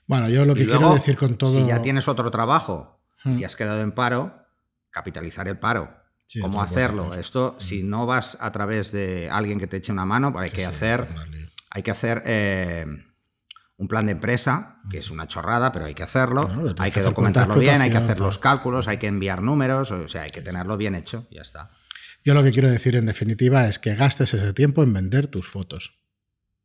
Bueno, 0.08 0.30
yo 0.30 0.46
lo 0.46 0.54
que 0.54 0.66
quiero 0.66 0.94
decir 0.94 1.18
con 1.18 1.36
todo. 1.36 1.52
Si 1.52 1.66
ya 1.66 1.82
tienes 1.82 2.08
otro 2.08 2.32
trabajo 2.32 3.02
y 3.26 3.44
has 3.44 3.58
quedado 3.58 3.82
en 3.82 3.92
paro, 3.92 4.48
capitalizar 4.90 5.50
el 5.50 5.60
paro 5.60 6.03
cómo 6.42 6.62
hacerlo. 6.62 7.14
Esto, 7.14 7.56
si 7.60 7.84
no 7.84 8.06
vas 8.06 8.38
a 8.40 8.52
través 8.52 8.92
de 8.92 9.30
alguien 9.30 9.60
que 9.60 9.68
te 9.68 9.78
eche 9.78 9.92
una 9.92 10.06
mano, 10.06 10.34
hay, 10.38 10.50
que 10.50 10.66
hacer, 10.66 11.08
hay 11.70 11.84
que 11.84 11.92
hacer 11.92 12.24
eh, 12.26 12.86
un 13.78 13.88
plan 13.88 14.06
de 14.06 14.14
empresa, 14.14 14.80
que 14.90 15.00
es 15.00 15.12
una 15.12 15.28
chorrada, 15.28 15.72
pero 15.72 15.86
hay 15.86 15.94
que 15.94 16.04
hacerlo. 16.04 16.50
hay 16.78 16.92
que, 16.92 17.02
documentarlo 17.02 17.56
bien, 17.56 17.82
hay 17.82 17.90
que 17.90 17.98
hacer 17.98 18.20
los 18.20 18.40
cálculos, 18.40 18.88
hay 18.88 18.98
que 18.98 19.08
enviar 19.08 19.42
números, 19.42 19.92
o 19.92 20.08
sea, 20.08 20.24
hay 20.24 20.30
que 20.30 20.42
tenerlo 20.42 20.78
bien 20.78 20.96
hecho 20.96 21.28
y 21.30 21.36
ya 21.36 21.42
está. 21.42 21.72
Yo 22.24 22.34
lo 22.34 22.44
que 22.44 22.52
quiero 22.52 22.70
decir 22.70 22.96
en 22.96 23.06
definitiva 23.06 23.68
es 23.68 23.80
que 23.80 23.96
gastes 23.96 24.34
ese 24.34 24.54
tiempo 24.54 24.82
en 24.84 24.94
vender 24.94 25.28
tus 25.28 25.48
fotos 25.50 26.00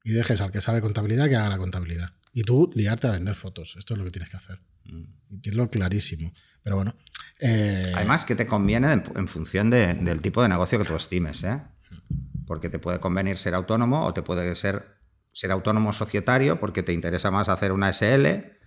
y 0.04 0.12
dejes 0.12 0.40
al 0.40 0.52
que 0.52 0.60
sabe 0.60 0.80
contabilidad 0.80 1.28
que 1.28 1.36
haga 1.36 1.48
la 1.48 1.58
contabilidad. 1.58 2.14
Y 2.32 2.42
tú 2.42 2.70
liarte 2.74 3.08
a 3.08 3.10
vender 3.10 3.34
fotos. 3.34 3.74
Esto 3.76 3.94
es 3.94 3.98
lo 3.98 4.04
que 4.04 4.12
tienes 4.12 4.30
que 4.30 4.36
hacer. 4.36 4.60
Mm. 4.84 5.04
Y 5.30 5.40
tienes 5.40 5.68
clarísimo. 5.70 6.32
Pero 6.62 6.76
bueno. 6.76 6.94
Eh, 7.40 7.92
Además, 7.94 8.24
que 8.24 8.34
te 8.34 8.46
conviene 8.46 8.92
en, 8.92 9.28
función 9.28 9.70
del 9.70 10.20
tipo 10.20 10.42
de 10.42 10.48
negocio 10.48 10.78
que 10.78 10.84
tú 10.84 10.96
estimes. 10.96 11.44
¿eh? 11.44 11.60
Porque 12.46 12.68
te 12.68 12.78
puede 12.78 13.00
convenir 13.00 13.38
ser 13.38 13.54
autónomo 13.54 14.04
o 14.04 14.14
te 14.14 14.22
puede 14.22 14.54
ser, 14.54 14.96
ser 15.32 15.52
autónomo 15.52 15.92
societario 15.92 16.58
porque 16.58 16.82
te 16.82 16.92
interesa 16.92 17.30
más 17.30 17.48
hacer 17.48 17.72
una 17.72 17.92
SL 17.92 18.58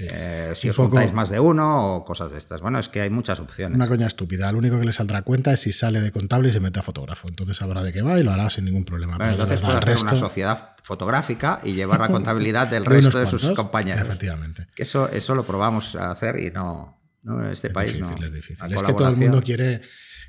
eh, 0.00 0.52
si 0.54 0.70
os 0.70 0.76
juntáis 0.76 1.12
más 1.12 1.28
de 1.28 1.38
uno 1.38 1.96
o 1.96 2.04
cosas 2.04 2.32
de 2.32 2.38
estas. 2.38 2.62
Bueno, 2.62 2.78
es 2.78 2.88
que 2.88 3.02
hay 3.02 3.10
muchas 3.10 3.38
opciones. 3.38 3.76
Una 3.76 3.86
coña 3.86 4.06
estúpida. 4.06 4.50
Lo 4.50 4.58
único 4.58 4.78
que 4.80 4.86
le 4.86 4.92
saldrá 4.94 5.22
cuenta 5.22 5.52
es 5.52 5.60
si 5.60 5.72
sale 5.72 6.00
de 6.00 6.10
contable 6.10 6.48
y 6.48 6.52
se 6.52 6.60
mete 6.60 6.80
a 6.80 6.82
fotógrafo. 6.82 7.28
Entonces 7.28 7.58
sabrá 7.58 7.82
de 7.82 7.92
qué 7.92 8.00
va 8.00 8.18
y 8.18 8.22
lo 8.22 8.32
hará 8.32 8.48
sin 8.48 8.64
ningún 8.64 8.84
problema. 8.84 9.18
Pero 9.18 9.32
entonces 9.32 9.60
puede 9.60 9.76
hacer 9.76 9.98
una 9.98 10.16
sociedad 10.16 10.70
fotográfica 10.82 11.60
y 11.62 11.74
llevar 11.74 12.00
la 12.00 12.08
contabilidad 12.12 12.68
del 12.68 12.86
resto 12.86 13.18
de, 13.18 13.26
sus 13.26 13.50
compañeros. 13.50 14.02
Efectivamente. 14.02 14.68
Que 14.74 14.84
eso, 14.84 15.08
eso 15.10 15.34
lo 15.34 15.44
probamos 15.44 15.96
a 15.96 16.10
hacer 16.10 16.40
y 16.40 16.50
no, 16.50 16.98
no 17.24 17.42
en 17.42 17.50
este 17.50 17.70
país 17.70 17.98
no. 17.98 18.08
Es 18.24 18.32
difícil. 18.32 18.72
Es 18.72 18.82
que 18.82 18.92
todo 18.92 19.08
el 19.08 19.16
mundo 19.16 19.42
quiere. 19.42 19.80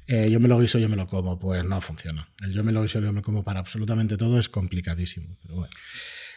Eh, 0.07 0.29
yo 0.29 0.39
me 0.39 0.47
lo 0.47 0.59
guiso, 0.59 0.79
yo 0.79 0.89
me 0.89 0.95
lo 0.95 1.07
como. 1.07 1.37
Pues 1.37 1.63
no 1.63 1.79
funciona. 1.81 2.27
El 2.41 2.53
yo 2.53 2.63
me 2.63 2.71
lo 2.71 2.81
guiso, 2.81 2.99
yo 2.99 3.11
me 3.11 3.21
como 3.21 3.43
para 3.43 3.59
absolutamente 3.59 4.17
todo 4.17 4.39
es 4.39 4.49
complicadísimo. 4.49 5.37
Pero 5.41 5.55
bueno. 5.55 5.73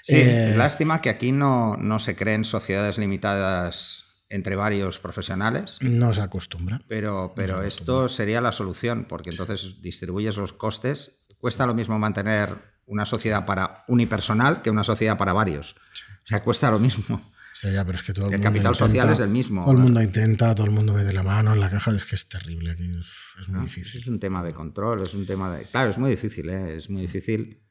Sí, 0.03 0.15
eh, 0.17 0.55
lástima 0.57 1.01
que 1.01 1.11
aquí 1.11 1.33
no, 1.33 1.77
no 1.77 1.99
se 1.99 2.17
creen 2.17 2.45
sociedades 2.45 2.99
limitadas 2.99 4.05
entre 4.29 4.57
varios 4.57 4.99
profesionales. 4.99 5.79
No 5.81 6.13
se 6.13 6.21
acostumbra. 6.21 6.81
Pero, 6.89 7.33
pero 7.37 7.63
esto 7.63 8.09
sería 8.09 8.41
la 8.41 8.53
solución, 8.53 9.07
porque 9.09 9.31
entonces 9.31 9.81
distribuyes 9.81 10.37
los 10.37 10.53
costes. 10.53 11.13
Cuesta 11.39 11.67
lo 11.67 11.75
mismo 11.75 11.99
mantener 11.99 12.57
una 12.87 13.07
sociedad 13.07 13.47
para 13.47 13.85
unipersonal 13.87 14.61
que 14.63 14.71
una 14.71 14.85
sociedad 14.85 15.17
para 15.17 15.33
varios. 15.33 15.77
O 16.25 16.27
sea, 16.27 16.43
cuesta 16.43 16.71
lo 16.71 16.79
mismo. 16.79 17.21
Ya, 17.63 17.85
pero 17.85 17.99
es 17.99 18.05
que 18.05 18.13
todo 18.13 18.31
el, 18.31 18.41
capital 18.41 18.75
social 18.75 19.11
es 19.11 19.21
el 19.21 19.29
mismo. 19.29 19.63
Todo 19.63 19.73
el 19.73 19.79
mundo 19.79 20.01
intenta, 20.01 20.55
todo 20.55 20.67
el 20.67 20.73
mundo 20.73 20.93
mete 20.93 21.13
la 21.13 21.23
mano 21.23 21.53
en 21.53 21.61
la 21.61 21.69
caja, 21.69 21.91
es 21.91 22.05
que 22.05 22.15
es 22.15 22.29
terrible 22.29 22.73
aquí, 22.73 22.85
es, 22.85 23.49
muy 23.49 23.63
difícil. 23.63 24.01
Es 24.01 24.07
un 24.07 24.21
tema 24.21 24.45
de 24.45 24.53
control, 24.53 25.03
es 25.05 25.15
un 25.15 25.27
tema 25.27 25.57
de... 25.57 25.65
Claro, 25.65 25.91
es 25.91 25.99
muy 25.99 26.11
difícil, 26.11 26.49
¿eh? 26.51 26.77
es 26.77 26.89
muy 26.89 27.03
difícil 27.03 27.63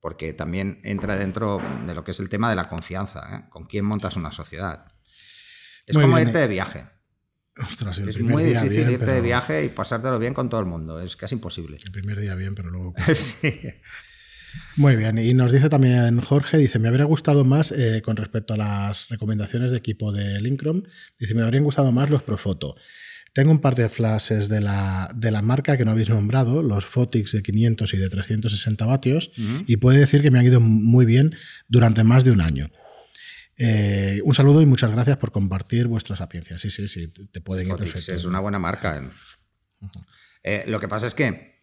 porque 0.00 0.32
también 0.32 0.80
entra 0.82 1.16
dentro 1.16 1.60
de 1.86 1.94
lo 1.94 2.04
que 2.04 2.12
es 2.12 2.20
el 2.20 2.28
tema 2.28 2.48
de 2.50 2.56
la 2.56 2.68
confianza, 2.68 3.20
¿eh? 3.32 3.48
con 3.50 3.66
quién 3.66 3.84
montas 3.84 4.16
una 4.16 4.32
sociedad. 4.32 4.86
Es 5.86 5.96
como 5.96 6.18
irte 6.18 6.38
de 6.38 6.48
viaje. 6.48 6.86
es 8.06 8.20
muy 8.20 8.42
difícil 8.44 8.90
irte 8.90 9.10
de 9.10 9.20
viaje 9.20 9.64
y 9.64 9.68
pasártelo 9.68 10.18
bien 10.18 10.34
con 10.34 10.48
todo 10.48 10.60
el 10.60 10.66
mundo, 10.66 11.00
es 11.00 11.16
casi 11.16 11.34
imposible. 11.34 11.76
El 11.84 11.92
primer 11.92 12.20
día 12.20 12.34
bien, 12.34 12.54
pero 12.54 12.70
luego... 12.70 12.94
sí. 13.14 13.60
Muy 14.76 14.96
bien, 14.96 15.18
y 15.18 15.34
nos 15.34 15.52
dice 15.52 15.68
también 15.68 16.20
Jorge, 16.20 16.58
dice, 16.58 16.78
me 16.78 16.88
habría 16.88 17.04
gustado 17.04 17.44
más, 17.44 17.72
eh, 17.72 18.02
con 18.04 18.16
respecto 18.16 18.54
a 18.54 18.56
las 18.56 19.08
recomendaciones 19.08 19.70
de 19.70 19.78
equipo 19.78 20.12
de 20.12 20.40
Linkrom, 20.40 20.82
dice, 21.18 21.34
me 21.34 21.42
habrían 21.42 21.64
gustado 21.64 21.92
más 21.92 22.10
los 22.10 22.22
Profoto. 22.22 22.74
Tengo 23.32 23.50
un 23.50 23.60
par 23.60 23.74
de 23.74 23.88
flashes 23.88 24.48
de 24.48 24.60
la, 24.60 25.10
de 25.14 25.32
la 25.32 25.42
marca 25.42 25.76
que 25.76 25.84
no 25.84 25.90
habéis 25.90 26.08
nombrado, 26.08 26.62
los 26.62 26.86
Fotix 26.86 27.32
de 27.32 27.42
500 27.42 27.92
y 27.94 27.96
de 27.96 28.08
360 28.08 28.86
vatios, 28.86 29.32
y 29.66 29.76
puede 29.76 29.98
decir 29.98 30.22
que 30.22 30.30
me 30.30 30.38
han 30.38 30.46
ido 30.46 30.60
muy 30.60 31.04
bien 31.04 31.34
durante 31.68 32.04
más 32.04 32.22
de 32.22 32.30
un 32.30 32.40
año. 32.40 32.70
Eh, 33.56 34.20
un 34.24 34.34
saludo 34.34 34.62
y 34.62 34.66
muchas 34.66 34.92
gracias 34.92 35.16
por 35.16 35.32
compartir 35.32 35.88
vuestra 35.88 36.14
sapiencia. 36.14 36.58
Sí, 36.58 36.70
sí, 36.70 36.86
sí, 36.86 37.08
te 37.08 37.40
pueden 37.40 37.68
ir 37.68 37.76
perfecto. 37.76 38.12
Es 38.12 38.24
una 38.24 38.38
buena 38.38 38.60
marca. 38.60 39.10
Eh, 40.44 40.64
lo 40.68 40.78
que 40.78 40.86
pasa 40.86 41.08
es 41.08 41.14
que 41.14 41.53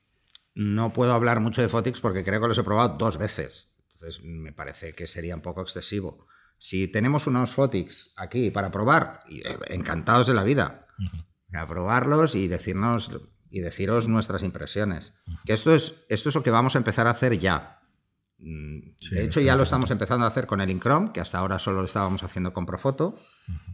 no 0.54 0.94
puedo 0.94 1.14
hablar 1.14 1.40
mucho 1.40 1.62
de 1.62 1.70
Fotix 1.70 2.02
porque 2.02 2.24
creo 2.24 2.42
que 2.42 2.48
los 2.48 2.58
he 2.58 2.64
probado 2.64 2.98
dos 2.98 3.18
veces. 3.18 3.76
Entonces 3.94 4.24
me 4.24 4.52
parece 4.52 4.94
que 4.94 5.08
sería 5.08 5.36
un 5.36 5.42
poco 5.42 5.62
excesivo. 5.62 6.28
Si 6.58 6.88
tenemos 6.88 7.28
unos 7.28 7.52
Fotix 7.52 8.14
aquí 8.18 8.52
para 8.52 8.72
probar, 8.72 9.22
eh, 9.30 9.44
encantados 9.68 10.28
de 10.28 10.34
la 10.34 10.44
vida, 10.44 10.88
a 11.54 11.68
probarlos 11.68 12.36
y 12.36 12.48
decirnos 12.48 13.12
y 13.50 13.60
deciros 13.60 14.08
nuestras 14.08 14.44
impresiones. 14.44 15.14
Que 15.46 15.54
esto 15.54 15.74
es, 15.76 16.06
esto 16.10 16.30
es 16.30 16.36
lo 16.36 16.44
que 16.44 16.52
vamos 16.52 16.76
a 16.76 16.80
empezar 16.80 17.08
a 17.08 17.12
hacer 17.12 17.38
ya. 17.38 17.82
Mm, 18.40 18.96
de 19.12 19.24
hecho, 19.24 19.42
ya 19.42 19.56
lo 19.56 19.64
estamos 19.64 19.92
empezando 19.92 20.26
a 20.26 20.30
hacer 20.30 20.48
con 20.48 20.62
el 20.62 20.70
Inchrome, 20.70 21.12
que 21.12 21.20
hasta 21.20 21.38
ahora 21.38 21.60
solo 21.60 21.82
lo 21.82 21.86
estábamos 21.86 22.24
haciendo 22.24 22.54
con 22.54 22.66
Profoto, 22.66 23.20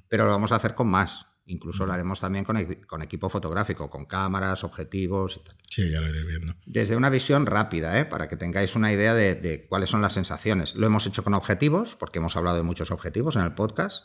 pero 0.10 0.26
lo 0.26 0.32
vamos 0.32 0.52
a 0.52 0.56
hacer 0.56 0.74
con 0.74 0.88
más. 0.88 1.37
Incluso 1.50 1.86
lo 1.86 1.94
haremos 1.94 2.20
también 2.20 2.44
con, 2.44 2.58
equipo 3.02 3.30
fotográfico, 3.30 3.90
con 3.90 4.06
cámaras, 4.06 4.66
objetivos 4.66 5.38
y 5.38 5.48
tal. 5.48 5.56
Sí, 5.70 5.90
ya 5.90 6.02
lo 6.02 6.10
iré 6.10 6.26
viendo. 6.26 6.56
Desde 6.66 6.98
una 6.98 7.10
visión 7.10 7.46
rápida, 7.46 7.98
¿eh? 8.00 8.04
para 8.06 8.28
que 8.28 8.36
tengáis 8.36 8.76
una 8.76 8.92
idea 8.92 9.14
de, 9.14 9.66
cuáles 9.70 9.90
son 9.90 10.02
las 10.02 10.14
sensaciones. 10.14 10.76
Lo 10.76 10.86
hemos 10.86 11.08
hecho 11.08 11.24
con 11.24 11.34
objetivos, 11.34 11.96
porque 11.96 12.20
hemos 12.20 12.36
hablado 12.36 12.58
de 12.58 12.64
muchos 12.64 12.92
objetivos 12.92 13.38
en 13.38 13.44
el 13.44 13.54
podcast. 13.54 14.04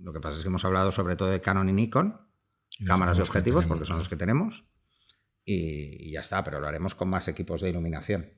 Lo 0.00 0.12
que 0.12 0.18
pasa 0.18 0.36
es 0.36 0.42
que 0.42 0.48
hemos 0.48 0.64
hablado 0.64 0.90
sobre 0.90 1.14
todo 1.14 1.30
de 1.30 1.40
Canon 1.40 1.68
y 1.68 1.72
Nikon, 1.72 2.20
cámaras 2.84 3.16
de 3.16 3.22
objetivos, 3.22 3.66
porque 3.66 3.84
son 3.84 3.98
los 3.98 4.08
que 4.08 4.16
tenemos. 4.16 4.64
Y, 5.44 6.10
ya 6.10 6.20
está, 6.20 6.42
pero 6.42 6.58
lo 6.58 6.66
haremos 6.66 6.96
con 6.96 7.08
más 7.08 7.28
equipos 7.28 7.60
de 7.60 7.70
iluminación. 7.70 8.28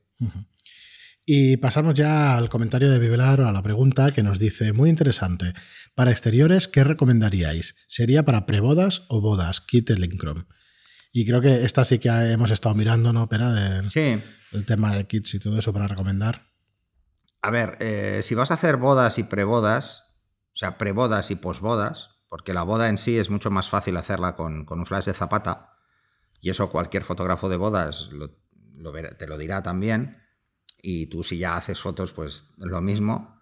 Y 1.26 1.56
pasamos 1.56 1.94
ya 1.94 2.36
al 2.36 2.50
comentario 2.50 2.90
de 2.90 2.98
Vivelar, 2.98 3.40
a 3.40 3.52
la 3.52 3.62
pregunta 3.62 4.10
que 4.10 4.22
nos 4.22 4.38
dice, 4.38 4.74
muy 4.74 4.90
interesante, 4.90 5.54
para 5.94 6.10
exteriores, 6.10 6.68
¿qué 6.68 6.84
recomendaríais? 6.84 7.76
¿Sería 7.88 8.26
para 8.26 8.44
prebodas 8.44 9.04
o 9.08 9.22
bodas? 9.22 9.62
Kit 9.62 9.88
Linkrom. 9.88 10.44
Y 11.12 11.24
creo 11.24 11.40
que 11.40 11.64
esta 11.64 11.84
sí 11.84 11.98
que 11.98 12.08
hemos 12.08 12.50
estado 12.50 12.74
mirando, 12.74 13.12
¿no, 13.12 13.26
Pera? 13.28 13.52
De, 13.52 13.86
sí. 13.86 14.22
El 14.52 14.66
tema 14.66 14.94
de 14.94 15.06
kits 15.06 15.34
y 15.34 15.38
todo 15.38 15.58
eso 15.58 15.72
para 15.72 15.88
recomendar. 15.88 16.42
A 17.40 17.50
ver, 17.50 17.78
eh, 17.80 18.20
si 18.22 18.34
vas 18.34 18.50
a 18.50 18.54
hacer 18.54 18.76
bodas 18.76 19.18
y 19.18 19.22
prebodas, 19.22 20.02
o 20.52 20.56
sea, 20.56 20.76
prebodas 20.76 21.30
y 21.30 21.36
posbodas, 21.36 22.10
porque 22.28 22.52
la 22.52 22.64
boda 22.64 22.88
en 22.88 22.98
sí 22.98 23.16
es 23.16 23.30
mucho 23.30 23.50
más 23.50 23.70
fácil 23.70 23.96
hacerla 23.96 24.36
con, 24.36 24.66
un 24.68 24.86
flash 24.86 25.06
de 25.06 25.14
zapata, 25.14 25.76
y 26.40 26.50
eso 26.50 26.70
cualquier 26.70 27.04
fotógrafo 27.04 27.48
de 27.48 27.56
bodas 27.56 28.10
te 29.18 29.26
lo 29.26 29.38
dirá 29.38 29.62
también 29.62 30.23
y 30.86 31.06
tú 31.06 31.22
si 31.22 31.38
ya 31.38 31.56
haces 31.56 31.80
fotos, 31.80 32.12
pues 32.12 32.52
lo 32.58 32.82
mismo. 32.82 33.40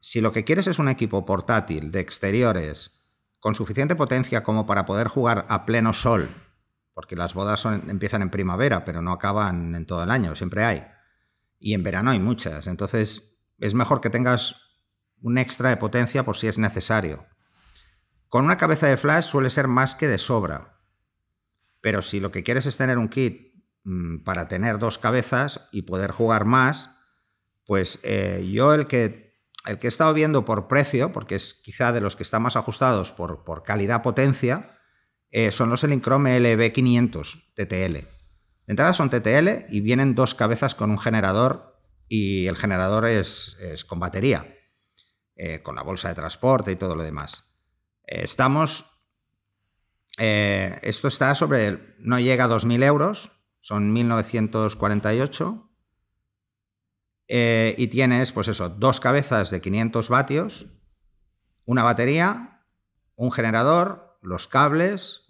Si 0.00 0.22
lo 0.22 0.32
que 0.32 0.44
quieres 0.44 0.68
es 0.68 0.78
un 0.78 0.88
equipo 0.88 1.26
portátil 1.26 1.90
de 1.90 2.00
exteriores 2.00 3.04
con 3.40 3.54
suficiente 3.54 3.94
potencia 3.94 4.42
como 4.42 4.64
para 4.64 4.86
poder 4.86 5.06
jugar 5.06 5.44
a 5.50 5.66
pleno 5.66 5.92
sol, 5.92 6.30
porque 6.94 7.14
las 7.14 7.34
bodas 7.34 7.66
empiezan 7.66 8.22
en 8.22 8.30
primavera, 8.30 8.86
pero 8.86 9.02
no 9.02 9.12
acaban 9.12 9.74
en 9.74 9.84
todo 9.84 10.02
el 10.02 10.10
año, 10.10 10.34
siempre 10.34 10.64
hay. 10.64 10.86
Y 11.58 11.74
en 11.74 11.82
verano 11.82 12.10
hay 12.10 12.20
muchas, 12.20 12.66
entonces 12.66 13.38
es 13.58 13.74
mejor 13.74 14.00
que 14.00 14.08
tengas 14.08 14.56
un 15.20 15.36
extra 15.36 15.68
de 15.68 15.76
potencia 15.76 16.24
por 16.24 16.38
si 16.38 16.46
es 16.46 16.56
necesario. 16.56 17.26
Con 18.30 18.46
una 18.46 18.56
cabeza 18.56 18.86
de 18.86 18.96
flash 18.96 19.24
suele 19.24 19.50
ser 19.50 19.68
más 19.68 19.94
que 19.94 20.08
de 20.08 20.16
sobra, 20.16 20.80
pero 21.82 22.00
si 22.00 22.18
lo 22.18 22.30
que 22.30 22.42
quieres 22.42 22.64
es 22.64 22.78
tener 22.78 22.96
un 22.96 23.08
kit 23.08 23.47
para 24.24 24.48
tener 24.48 24.78
dos 24.78 24.98
cabezas 24.98 25.68
y 25.72 25.82
poder 25.82 26.10
jugar 26.10 26.44
más, 26.44 26.96
pues 27.64 28.00
eh, 28.02 28.48
yo 28.50 28.74
el 28.74 28.86
que, 28.86 29.38
el 29.66 29.78
que 29.78 29.86
he 29.86 29.88
estado 29.88 30.12
viendo 30.14 30.44
por 30.44 30.68
precio, 30.68 31.12
porque 31.12 31.36
es 31.36 31.54
quizá 31.54 31.92
de 31.92 32.00
los 32.00 32.16
que 32.16 32.22
están 32.22 32.42
más 32.42 32.56
ajustados 32.56 33.12
por, 33.12 33.44
por 33.44 33.62
calidad-potencia, 33.62 34.68
eh, 35.30 35.50
son 35.52 35.70
los 35.70 35.84
Elinchrome 35.84 36.38
LB500 36.38 37.52
TTL. 37.54 37.94
De 37.94 38.72
entrada 38.72 38.94
son 38.94 39.10
TTL 39.10 39.66
y 39.68 39.80
vienen 39.80 40.14
dos 40.14 40.34
cabezas 40.34 40.74
con 40.74 40.90
un 40.90 40.98
generador 40.98 41.78
y 42.08 42.46
el 42.46 42.56
generador 42.56 43.06
es, 43.06 43.56
con 43.86 44.00
batería, 44.00 44.54
eh, 45.36 45.62
con 45.62 45.76
la 45.76 45.82
bolsa 45.82 46.08
de 46.08 46.14
transporte 46.14 46.72
y 46.72 46.76
todo 46.76 46.94
lo 46.94 47.02
demás. 47.02 47.58
estamos... 48.04 48.86
esto 50.16 51.08
está 51.08 51.34
sobre... 51.34 51.94
no 51.98 52.18
llega 52.18 52.44
a 52.44 52.48
2.000 52.48 52.82
euros, 52.84 53.37
son 53.60 53.92
1948. 53.92 55.64
Eh, 57.30 57.74
y 57.76 57.88
tienes, 57.88 58.32
pues 58.32 58.48
eso, 58.48 58.70
dos 58.70 59.00
cabezas 59.00 59.50
de 59.50 59.60
500 59.60 60.08
vatios, 60.08 60.66
una 61.66 61.82
batería, 61.82 62.64
un 63.16 63.30
generador, 63.30 64.18
los 64.22 64.48
cables 64.48 65.28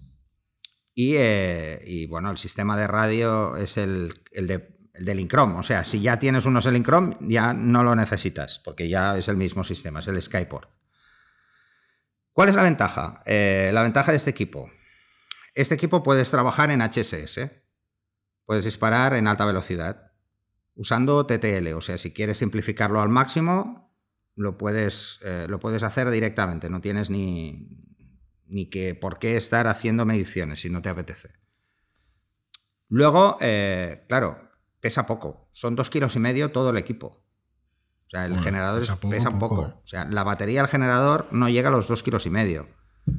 y, 0.94 1.14
eh, 1.16 2.06
bueno, 2.08 2.30
el 2.30 2.38
sistema 2.38 2.76
de 2.76 2.88
radio 2.88 3.56
es 3.56 3.76
el, 3.76 4.12
del 4.32 5.20
Incrom. 5.20 5.54
O 5.54 5.62
sea, 5.62 5.84
si 5.84 6.00
ya 6.00 6.18
tienes 6.18 6.44
unos 6.44 6.66
Incrom, 6.66 7.16
ya 7.20 7.52
no 7.52 7.84
lo 7.84 7.94
necesitas, 7.94 8.60
porque 8.64 8.88
ya 8.88 9.16
es 9.16 9.28
el 9.28 9.36
mismo 9.36 9.62
sistema, 9.62 10.00
es 10.00 10.08
el 10.08 10.20
Skyport. 10.20 10.68
¿Cuál 12.32 12.48
es 12.48 12.56
la 12.56 12.64
ventaja? 12.64 13.22
Eh, 13.26 13.70
la 13.72 13.82
ventaja 13.82 14.10
de 14.10 14.16
este 14.16 14.30
equipo. 14.30 14.70
Este 15.54 15.74
equipo 15.74 16.02
puedes 16.02 16.30
trabajar 16.30 16.70
en 16.70 16.80
HSS. 16.80 17.50
Puedes 18.48 18.64
disparar 18.64 19.12
en 19.12 19.28
alta 19.28 19.44
velocidad 19.44 20.10
usando 20.74 21.26
TTL. 21.26 21.74
O 21.74 21.82
sea, 21.82 21.98
si 21.98 22.14
quieres 22.14 22.38
simplificarlo 22.38 23.02
al 23.02 23.10
máximo, 23.10 23.92
lo 24.36 24.56
puedes, 24.56 25.20
eh, 25.22 25.44
lo 25.50 25.60
puedes 25.60 25.82
hacer 25.82 26.08
directamente. 26.08 26.70
No 26.70 26.80
tienes 26.80 27.10
ni, 27.10 27.68
ni 28.46 28.70
que 28.70 28.94
por 28.94 29.18
qué 29.18 29.36
estar 29.36 29.66
haciendo 29.66 30.06
mediciones 30.06 30.62
si 30.62 30.70
no 30.70 30.80
te 30.80 30.88
apetece. 30.88 31.28
Luego, 32.88 33.36
eh, 33.42 34.06
claro, 34.08 34.50
pesa 34.80 35.06
poco. 35.06 35.50
Son 35.52 35.76
dos 35.76 35.90
kilos 35.90 36.16
y 36.16 36.18
medio 36.18 36.50
todo 36.50 36.70
el 36.70 36.78
equipo. 36.78 37.22
O 38.06 38.10
sea, 38.10 38.24
el 38.24 38.38
generador 38.38 38.80
pesa, 39.10 39.28
un 39.28 39.38
poco. 39.38 39.60
O 39.60 39.86
sea, 39.86 40.06
la 40.06 40.24
batería 40.24 40.62
del 40.62 40.70
generador 40.70 41.28
no 41.32 41.50
llega 41.50 41.68
a 41.68 41.72
los 41.72 41.86
dos 41.86 42.02
kilos 42.02 42.24
y 42.24 42.30
medio. 42.30 42.66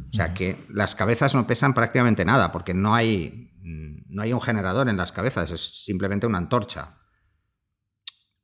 O 0.08 0.12
sea, 0.12 0.34
que 0.34 0.66
las 0.70 0.96
cabezas 0.96 1.36
no 1.36 1.48
pesan 1.48 1.74
prácticamente 1.74 2.26
nada, 2.26 2.52
porque 2.52 2.74
no 2.74 2.96
hay, 2.96 3.54
no 3.62 4.22
hay 4.22 4.34
un 4.34 4.42
generador 4.42 4.90
en 4.90 4.98
las 4.98 5.12
cabezas, 5.12 5.52
es 5.52 5.84
simplemente 5.86 6.28
una 6.28 6.38
antorcha. 6.38 6.98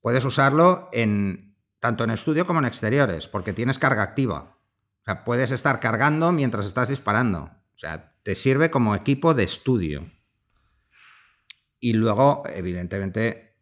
Puedes 0.01 0.23
usarlo 0.25 0.89
en, 0.93 1.57
tanto 1.79 2.03
en 2.03 2.11
estudio 2.11 2.45
como 2.45 2.59
en 2.59 2.65
exteriores, 2.65 3.27
porque 3.27 3.53
tienes 3.53 3.79
carga 3.79 4.03
activa. 4.03 4.57
O 5.01 5.03
sea, 5.05 5.23
puedes 5.23 5.51
estar 5.51 5.79
cargando 5.79 6.31
mientras 6.31 6.65
estás 6.65 6.89
disparando. 6.89 7.43
O 7.43 7.77
sea, 7.77 8.15
te 8.23 8.35
sirve 8.35 8.71
como 8.71 8.95
equipo 8.95 9.33
de 9.33 9.43
estudio. 9.43 10.11
Y 11.79 11.93
luego, 11.93 12.43
evidentemente, 12.47 13.57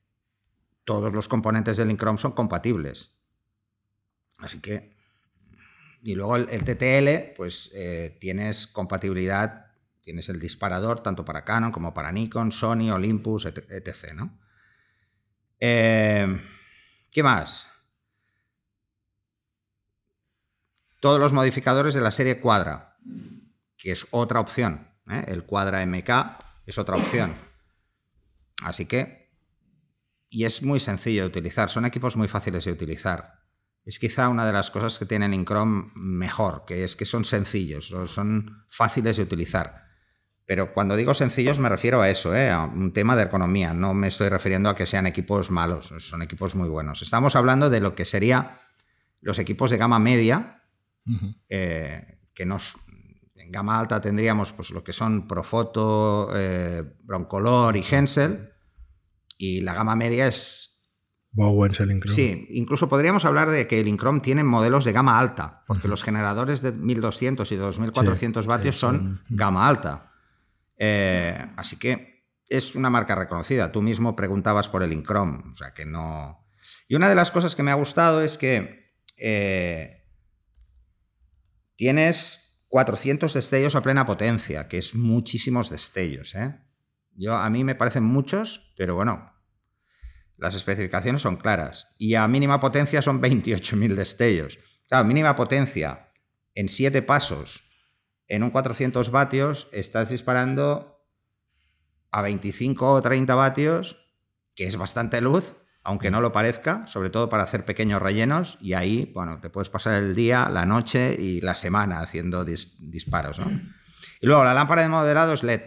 todos 0.86 1.14
los 1.14 1.28
componentes 1.28 1.78
del 1.78 1.92
Inchrome 1.92 2.18
son 2.18 2.32
compatibles. 2.34 3.18
Así 4.40 4.62
que. 4.62 4.93
Y 6.04 6.16
luego 6.16 6.36
el, 6.36 6.64
TTL, 6.64 7.34
pues 7.36 7.72
eh, 7.74 8.18
tienes 8.20 8.68
compatibilidad 8.68 9.64
Tienes 10.04 10.28
el 10.28 10.38
disparador 10.38 11.02
tanto 11.02 11.24
para 11.24 11.46
Canon 11.46 11.72
como 11.72 11.94
para 11.94 12.12
Nikon, 12.12 12.52
Sony, 12.52 12.92
Olympus, 12.92 13.46
etc. 13.46 14.14
¿no? 14.14 14.38
Eh, 15.62 16.42
¿Qué 17.10 17.24
más? 17.24 17.68
Todos 21.00 21.22
los 21.22 21.32
modificadores 21.32 21.94
de 21.94 22.02
la 22.02 22.12
serie 22.12 22.42
Quadra, 22.42 22.98
que 23.78 23.94
es 23.94 24.06
otra 24.12 24.42
opción. 24.42 24.90
¿eh? 25.10 25.24
El 25.28 25.46
Quadra 25.46 25.86
MK 25.86 26.10
es 26.66 26.78
otra 26.78 26.98
opción. 26.98 27.34
Así 28.62 28.86
que... 28.86 29.32
Y 30.28 30.44
es 30.44 30.64
muy 30.64 30.82
sencillo 30.82 31.22
de 31.22 31.28
utilizar, 31.28 31.70
son 31.70 31.86
equipos 31.86 32.18
muy 32.18 32.28
fáciles 32.28 32.66
de 32.66 32.72
utilizar. 32.72 33.43
Es 33.86 34.00
quizá 34.00 34.30
una 34.30 34.46
de 34.46 34.54
las 34.54 34.72
cosas 34.72 34.98
que 34.98 35.06
tienen 35.06 35.34
en 35.34 35.46
Chrome 35.46 35.92
mejor, 35.96 36.64
que 36.66 36.84
es 36.84 36.96
que 36.96 37.06
son 37.06 37.26
sencillos, 37.26 37.94
son 38.06 38.66
fáciles 38.70 39.18
de 39.18 39.24
utilizar. 39.24 39.84
Pero 40.46 40.74
cuando 40.74 40.96
digo 40.96 41.14
sencillos 41.14 41.60
me 41.60 41.70
refiero 41.70 42.02
a 42.02 42.10
eso, 42.10 42.36
¿eh? 42.36 42.50
a 42.50 42.64
un 42.64 42.94
tema 42.94 43.16
de 43.16 43.24
economía. 43.24 43.74
No 43.74 43.94
me 43.94 44.08
estoy 44.08 44.30
refiriendo 44.30 44.70
a 44.70 44.76
que 44.76 44.86
sean 44.86 45.08
equipos 45.08 45.52
malos, 45.52 45.94
son 46.00 46.22
equipos 46.22 46.56
muy 46.56 46.70
buenos. 46.70 47.02
Estamos 47.02 47.36
hablando 47.36 47.70
de 47.70 47.80
lo 47.80 47.96
que 47.96 48.06
serían 48.06 48.52
los 49.22 49.40
equipos 49.40 49.72
de 49.72 49.78
gama 49.78 50.00
media, 50.00 50.64
eh, 51.50 52.20
que 52.34 52.46
nos, 52.46 52.76
en 53.36 53.52
gama 53.52 53.80
alta 53.80 54.02
tendríamos 54.02 54.52
pues, 54.52 54.72
lo 54.72 54.84
que 54.84 54.94
son 54.94 55.28
Profoto, 55.28 56.30
eh, 56.36 56.84
Broncolor 57.04 57.76
y 57.78 57.86
Hensel, 57.90 58.52
y 59.38 59.62
la 59.62 59.74
gama 59.74 59.96
media 59.96 60.28
es... 60.28 60.73
Bowens, 61.34 61.80
el 61.80 61.92
Inchrome. 61.92 62.16
Sí, 62.16 62.48
incluso 62.52 62.88
podríamos 62.88 63.26
hablar 63.26 63.50
de 63.50 63.68
que 63.68 63.80
el 63.80 63.88
Inchrome 63.88 64.22
tiene 64.22 64.44
modelos 64.44 64.86
de 64.86 64.92
gama 64.92 65.20
alta, 65.20 65.64
porque 65.68 65.88
los 65.88 66.04
generadores 66.04 66.62
de 66.62 66.72
1200 66.72 67.52
y 67.52 67.56
2400 67.56 68.48
vatios 68.48 68.78
son 68.78 69.22
gama 69.30 69.68
alta. 69.68 70.12
Eh, 70.78 71.46
así 71.58 71.78
que 71.78 72.28
es 72.50 72.76
una 72.76 72.90
marca 72.90 73.16
reconocida. 73.16 73.72
Tú 73.72 73.82
mismo 73.82 74.16
preguntabas 74.16 74.70
por 74.70 74.84
el 74.84 74.94
Incrom, 74.94 75.52
o 75.52 75.56
sea 75.56 75.74
que 75.74 75.86
no. 75.86 76.46
Y 76.88 76.96
una 76.96 77.10
de 77.10 77.16
las 77.16 77.32
cosas 77.32 77.56
que 77.56 77.64
me 77.64 77.72
ha 77.72 77.76
gustado 77.76 78.22
es 78.22 78.38
que 78.38 78.94
eh, 79.18 80.06
tienes 81.76 82.66
400 82.68 83.34
destellos 83.34 83.76
a 83.76 83.82
plena 83.82 84.06
potencia, 84.06 84.68
que 84.68 84.78
es 84.78 84.96
muchísimos 84.96 85.70
destellos. 85.70 86.36
¿eh? 86.36 86.60
Yo, 87.16 87.36
a 87.36 87.50
mí 87.50 87.64
me 87.64 87.76
parecen 87.76 88.04
muchos, 88.04 88.74
pero 88.78 88.96
bueno, 88.96 89.33
las 90.38 90.56
especificaciones 90.56 91.22
son 91.22 91.38
claras. 91.38 91.96
Y 91.98 92.16
a 92.16 92.28
mínima 92.28 92.60
potencia 92.60 93.02
son 93.02 93.22
28.000 93.22 93.96
destellos. 93.96 94.60
Claro, 94.88 95.06
mínima 95.06 95.36
potencia 95.36 96.12
en 96.56 96.70
7 96.70 97.02
pasos, 97.02 97.64
en 98.28 98.44
un 98.44 98.52
400 98.52 99.12
vatios, 99.12 99.68
estás 99.72 100.10
disparando 100.10 100.94
a 102.12 102.22
25 102.22 102.94
o 102.94 103.02
30 103.02 103.36
vatios, 103.36 103.98
que 104.56 104.68
es 104.68 104.78
bastante 104.78 105.20
luz, 105.20 105.56
aunque 105.84 106.12
no 106.12 106.22
lo 106.22 106.32
parezca, 106.32 106.86
sobre 106.86 107.10
todo 107.10 107.28
para 107.28 107.44
hacer 107.44 107.66
pequeños 107.66 108.02
rellenos, 108.02 108.58
y 108.62 108.74
ahí, 108.74 109.12
bueno, 109.14 109.42
te 109.42 109.50
puedes 109.50 109.70
pasar 109.70 109.96
el 110.02 110.16
día, 110.16 110.48
la 110.50 110.66
noche 110.66 111.16
y 111.18 111.42
la 111.42 111.56
semana 111.56 112.00
haciendo 112.00 112.46
disparos, 112.46 113.40
Y 114.22 114.26
luego 114.28 114.44
la 114.44 114.54
lámpara 114.54 114.84
de 114.84 114.90
moderado 114.90 115.34
es 115.34 115.44
LED, 115.44 115.64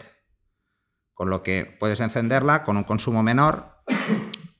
con 1.13 1.31
lo 1.31 1.43
que 1.43 1.77
puedes 1.79 2.01
encenderla 2.01 2.63
con 2.63 2.77
un 2.77 2.85
consumo 2.85 3.23
menor 3.23 3.83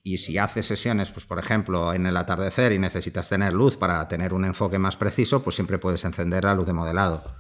y 0.07 0.19
si 0.19 0.39
haces 0.39 0.67
sesiones, 0.67 1.11
pues 1.11 1.27
por 1.27 1.41
ejemplo, 1.41 1.93
en 1.93 2.07
el 2.07 2.17
atardecer 2.17 2.71
y 2.71 2.79
necesitas 2.79 3.29
tener 3.29 3.53
luz 3.53 3.77
para 3.77 4.07
tener 4.07 4.35
un 4.35 4.45
enfoque 4.45 4.79
más 4.79 4.97
preciso, 4.97 5.43
pues 5.43 5.57
siempre 5.57 5.79
puedes 5.79 6.05
encender 6.05 6.45
la 6.45 6.55
luz 6.55 6.65
de 6.65 6.73
modelado. 6.73 7.37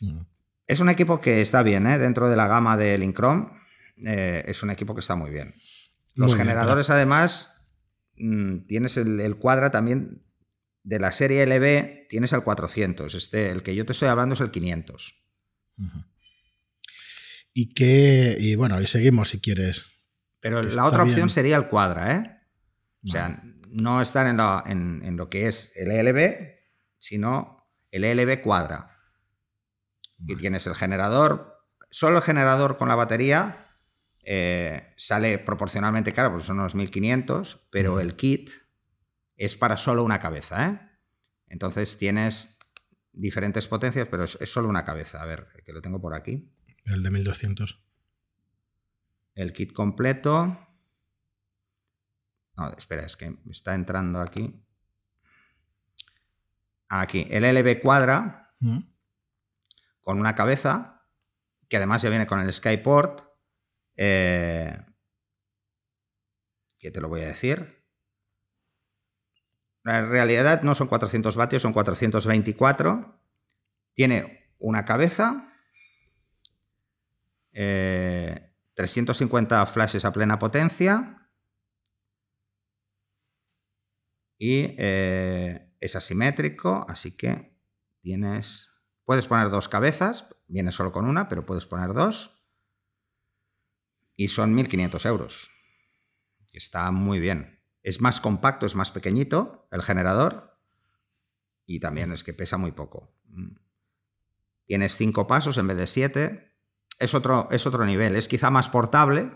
Mm. 0.00 0.20
Es 0.66 0.80
un 0.80 0.90
equipo 0.90 1.22
que 1.22 1.40
está 1.40 1.62
bien, 1.62 1.86
¿eh? 1.86 1.98
dentro 1.98 2.28
de 2.28 2.36
la 2.36 2.48
gama 2.48 2.76
de 2.76 2.98
Lincrom, 2.98 3.50
eh, 4.04 4.44
es 4.46 4.62
un 4.62 4.70
equipo 4.70 4.94
que 4.94 5.00
está 5.00 5.14
muy 5.14 5.30
bien. 5.30 5.54
Los 6.14 6.34
generadores, 6.34 6.90
además, 6.90 7.66
mm, 8.18 8.66
tienes 8.66 8.98
el, 8.98 9.36
cuadra 9.36 9.70
también 9.70 10.26
de 10.82 11.00
la 11.00 11.12
serie 11.12 11.46
LB, 11.46 12.08
tienes 12.10 12.34
el 12.34 12.42
400. 12.42 13.14
Este, 13.14 13.48
el 13.48 13.62
que 13.62 13.74
yo 13.74 13.86
te 13.86 13.92
estoy 13.92 14.08
hablando 14.08 14.34
es 14.34 14.42
el 14.42 14.50
500. 14.50 15.14
Y 17.54 17.70
que, 17.70 18.36
y 18.38 18.54
bueno, 18.54 18.78
y 18.82 18.86
seguimos 18.86 19.30
si 19.30 19.40
quieres. 19.40 19.97
Pero 20.40 20.62
la 20.62 20.84
otra 20.84 21.02
opción 21.02 21.30
sería 21.30 21.56
el 21.56 21.68
cuadra, 21.68 22.14
¿eh? 22.14 22.40
O 23.04 23.08
sea, 23.08 23.42
no 23.70 24.02
estar 24.02 24.26
en, 24.26 25.02
en, 25.04 25.16
lo 25.16 25.28
que 25.28 25.46
es 25.46 25.72
el 25.76 25.90
ELB, 25.90 26.56
sino 26.98 27.68
el 27.90 28.04
ELB 28.04 28.40
cuadra. 28.42 28.96
Y 30.26 30.36
tienes 30.36 30.66
el 30.66 30.74
generador, 30.74 31.64
solo 31.90 32.18
el 32.18 32.22
generador 32.22 32.76
con 32.76 32.88
la 32.88 32.96
batería 32.96 33.68
eh, 34.30 34.92
sale 34.98 35.38
proporcionalmente 35.38 36.12
caro, 36.12 36.30
porque 36.30 36.44
son 36.44 36.58
unos 36.58 36.74
1500, 36.74 37.66
pero 37.70 37.98
el 37.98 38.14
kit 38.14 38.50
es 39.36 39.56
para 39.56 39.78
solo 39.78 40.04
una 40.04 40.20
cabeza. 40.20 40.68
¿eh? 40.68 40.80
Entonces 41.46 41.96
tienes 41.96 42.58
diferentes 43.12 43.68
potencias, 43.68 44.06
pero 44.10 44.24
es, 44.24 44.38
solo 44.44 44.68
una 44.68 44.84
cabeza. 44.84 45.22
A 45.22 45.24
ver, 45.24 45.48
que 45.64 45.72
lo 45.72 45.80
tengo 45.80 46.00
por 46.00 46.14
aquí. 46.14 46.52
El 46.84 47.02
de 47.02 47.10
1200. 47.10 47.87
El 49.38 49.52
kit 49.52 49.72
completo. 49.72 50.58
No, 52.56 52.72
espera, 52.76 53.04
es 53.04 53.16
que 53.16 53.30
me 53.30 53.52
está 53.52 53.74
entrando 53.74 54.20
aquí. 54.20 54.64
Aquí, 56.88 57.26
el 57.30 57.44
LB 57.44 57.80
cuadra 57.80 58.52
con 60.00 60.18
una 60.18 60.34
cabeza, 60.34 61.06
que 61.68 61.76
además 61.76 62.02
ya 62.02 62.08
viene 62.08 62.26
con 62.26 62.40
el 62.40 62.52
Skyport 62.52 63.28
eh, 64.00 64.76
¿Qué 66.78 66.90
te 66.90 67.00
lo 67.00 67.08
voy 67.08 67.22
a 67.22 67.28
decir? 67.28 67.84
En 69.84 70.10
realidad 70.10 70.62
no 70.62 70.74
son 70.74 70.88
400 70.88 71.36
vatios, 71.36 71.62
son 71.62 71.72
424. 71.72 73.20
Tiene 73.94 74.52
una 74.58 74.84
cabeza, 74.84 75.52
350 78.78 79.62
eh, 79.62 79.66
flashes 79.66 80.04
a 80.04 80.12
plena 80.12 80.38
potencia 80.38 81.28
y 84.38 84.76
eh, 84.78 85.74
es 85.80 85.96
asimétrico, 85.96 86.86
así 86.88 87.16
que 87.16 87.58
tienes... 88.00 88.68
Puedes 89.04 89.26
poner 89.26 89.50
dos 89.50 89.68
cabezas, 89.68 90.26
viene 90.46 90.70
solo 90.70 90.92
con 90.92 91.06
una, 91.06 91.28
pero 91.28 91.44
puedes 91.44 91.66
poner 91.66 91.92
dos 91.92 92.44
y 94.14 94.28
son 94.28 94.56
1.500 94.56 95.06
euros. 95.06 95.50
Está 96.52 96.90
muy 96.92 97.18
bien. 97.18 97.64
Es 97.82 98.00
más 98.00 98.20
compacto, 98.20 98.66
es 98.66 98.76
más 98.76 98.92
pequeñito 98.92 99.66
el 99.72 99.82
generador 99.82 100.56
y 101.66 101.80
también 101.80 102.12
es 102.12 102.22
que 102.22 102.34
pesa 102.34 102.58
muy 102.58 102.72
poco. 102.72 103.12
Mm. 103.24 103.56
Tienes 104.66 104.96
cinco 104.96 105.26
pasos 105.26 105.58
en 105.58 105.66
vez 105.66 105.78
de 105.78 105.86
siete. 105.86 106.47
Es 106.98 107.14
otro, 107.14 107.48
es 107.50 107.66
otro 107.66 107.84
nivel. 107.84 108.16
Es 108.16 108.28
quizá 108.28 108.50
más 108.50 108.68
portable. 108.68 109.30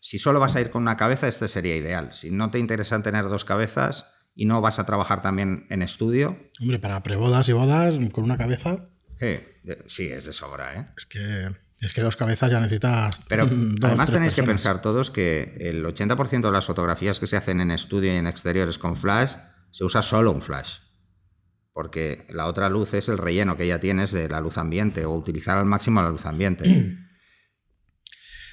Si 0.00 0.18
solo 0.18 0.40
vas 0.40 0.56
a 0.56 0.60
ir 0.60 0.70
con 0.70 0.82
una 0.82 0.96
cabeza, 0.96 1.28
este 1.28 1.48
sería 1.48 1.76
ideal. 1.76 2.12
Si 2.12 2.30
no 2.30 2.50
te 2.50 2.58
interesa 2.58 3.02
tener 3.02 3.28
dos 3.28 3.44
cabezas 3.44 4.06
y 4.34 4.46
no 4.46 4.60
vas 4.60 4.78
a 4.78 4.86
trabajar 4.86 5.22
también 5.22 5.66
en 5.70 5.82
estudio. 5.82 6.38
Hombre, 6.60 6.78
para 6.78 7.02
prebodas 7.02 7.48
y 7.48 7.52
bodas, 7.52 7.96
con 8.12 8.24
una 8.24 8.38
cabeza. 8.38 8.78
Sí, 9.18 9.40
sí 9.86 10.06
es 10.08 10.24
de 10.24 10.32
sobra, 10.32 10.74
¿eh? 10.76 10.84
Es 10.96 11.06
que. 11.06 11.48
Es 11.80 11.94
que 11.94 12.02
dos 12.02 12.16
cabezas 12.16 12.50
ya 12.50 12.60
necesitas. 12.60 13.22
Pero 13.28 13.48
además 13.82 14.10
tenéis 14.10 14.34
que 14.34 14.42
pensar 14.42 14.82
todos 14.82 15.10
que 15.10 15.56
el 15.60 15.84
80% 15.84 16.42
de 16.42 16.52
las 16.52 16.66
fotografías 16.66 17.18
que 17.18 17.26
se 17.26 17.36
hacen 17.36 17.60
en 17.60 17.70
estudio 17.70 18.12
y 18.12 18.16
en 18.16 18.26
exteriores 18.26 18.78
con 18.78 18.96
flash 18.96 19.34
se 19.70 19.84
usa 19.84 20.02
solo 20.02 20.30
un 20.30 20.42
flash. 20.42 20.78
Porque 21.72 22.26
la 22.30 22.46
otra 22.46 22.68
luz 22.68 22.94
es 22.94 23.08
el 23.08 23.18
relleno 23.18 23.56
que 23.56 23.66
ya 23.66 23.78
tienes 23.78 24.12
de 24.12 24.28
la 24.28 24.40
luz 24.40 24.58
ambiente 24.58 25.04
o 25.04 25.14
utilizar 25.14 25.56
al 25.58 25.66
máximo 25.66 26.02
la 26.02 26.10
luz 26.10 26.26
ambiente. 26.26 26.64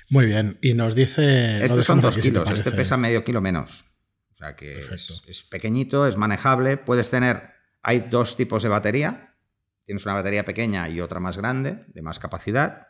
Muy 0.10 0.26
bien. 0.26 0.58
Y 0.62 0.74
nos 0.74 0.96
dice. 0.96 1.64
Estos 1.66 1.86
son 1.86 2.02
dos 2.02 2.18
kilos, 2.18 2.50
este 2.52 2.72
pesa 2.72 2.96
medio 2.96 3.24
kilo 3.24 3.42
menos. 3.42 3.86
O 4.32 4.36
sea 4.36 4.56
que 4.56 4.82
es, 4.82 5.24
es 5.28 5.44
pequeñito, 5.44 6.08
es 6.08 6.16
manejable. 6.16 6.78
Puedes 6.78 7.10
tener. 7.10 7.52
Hay 7.82 8.02
dos 8.10 8.38
tipos 8.38 8.64
de 8.64 8.70
batería. 8.70 9.36
Tienes 9.84 10.06
una 10.06 10.16
batería 10.16 10.46
pequeña 10.46 10.88
y 10.90 11.02
otra 11.02 11.20
más 11.20 11.38
grande, 11.38 11.86
de 11.88 12.02
más 12.02 12.20
capacidad 12.20 12.88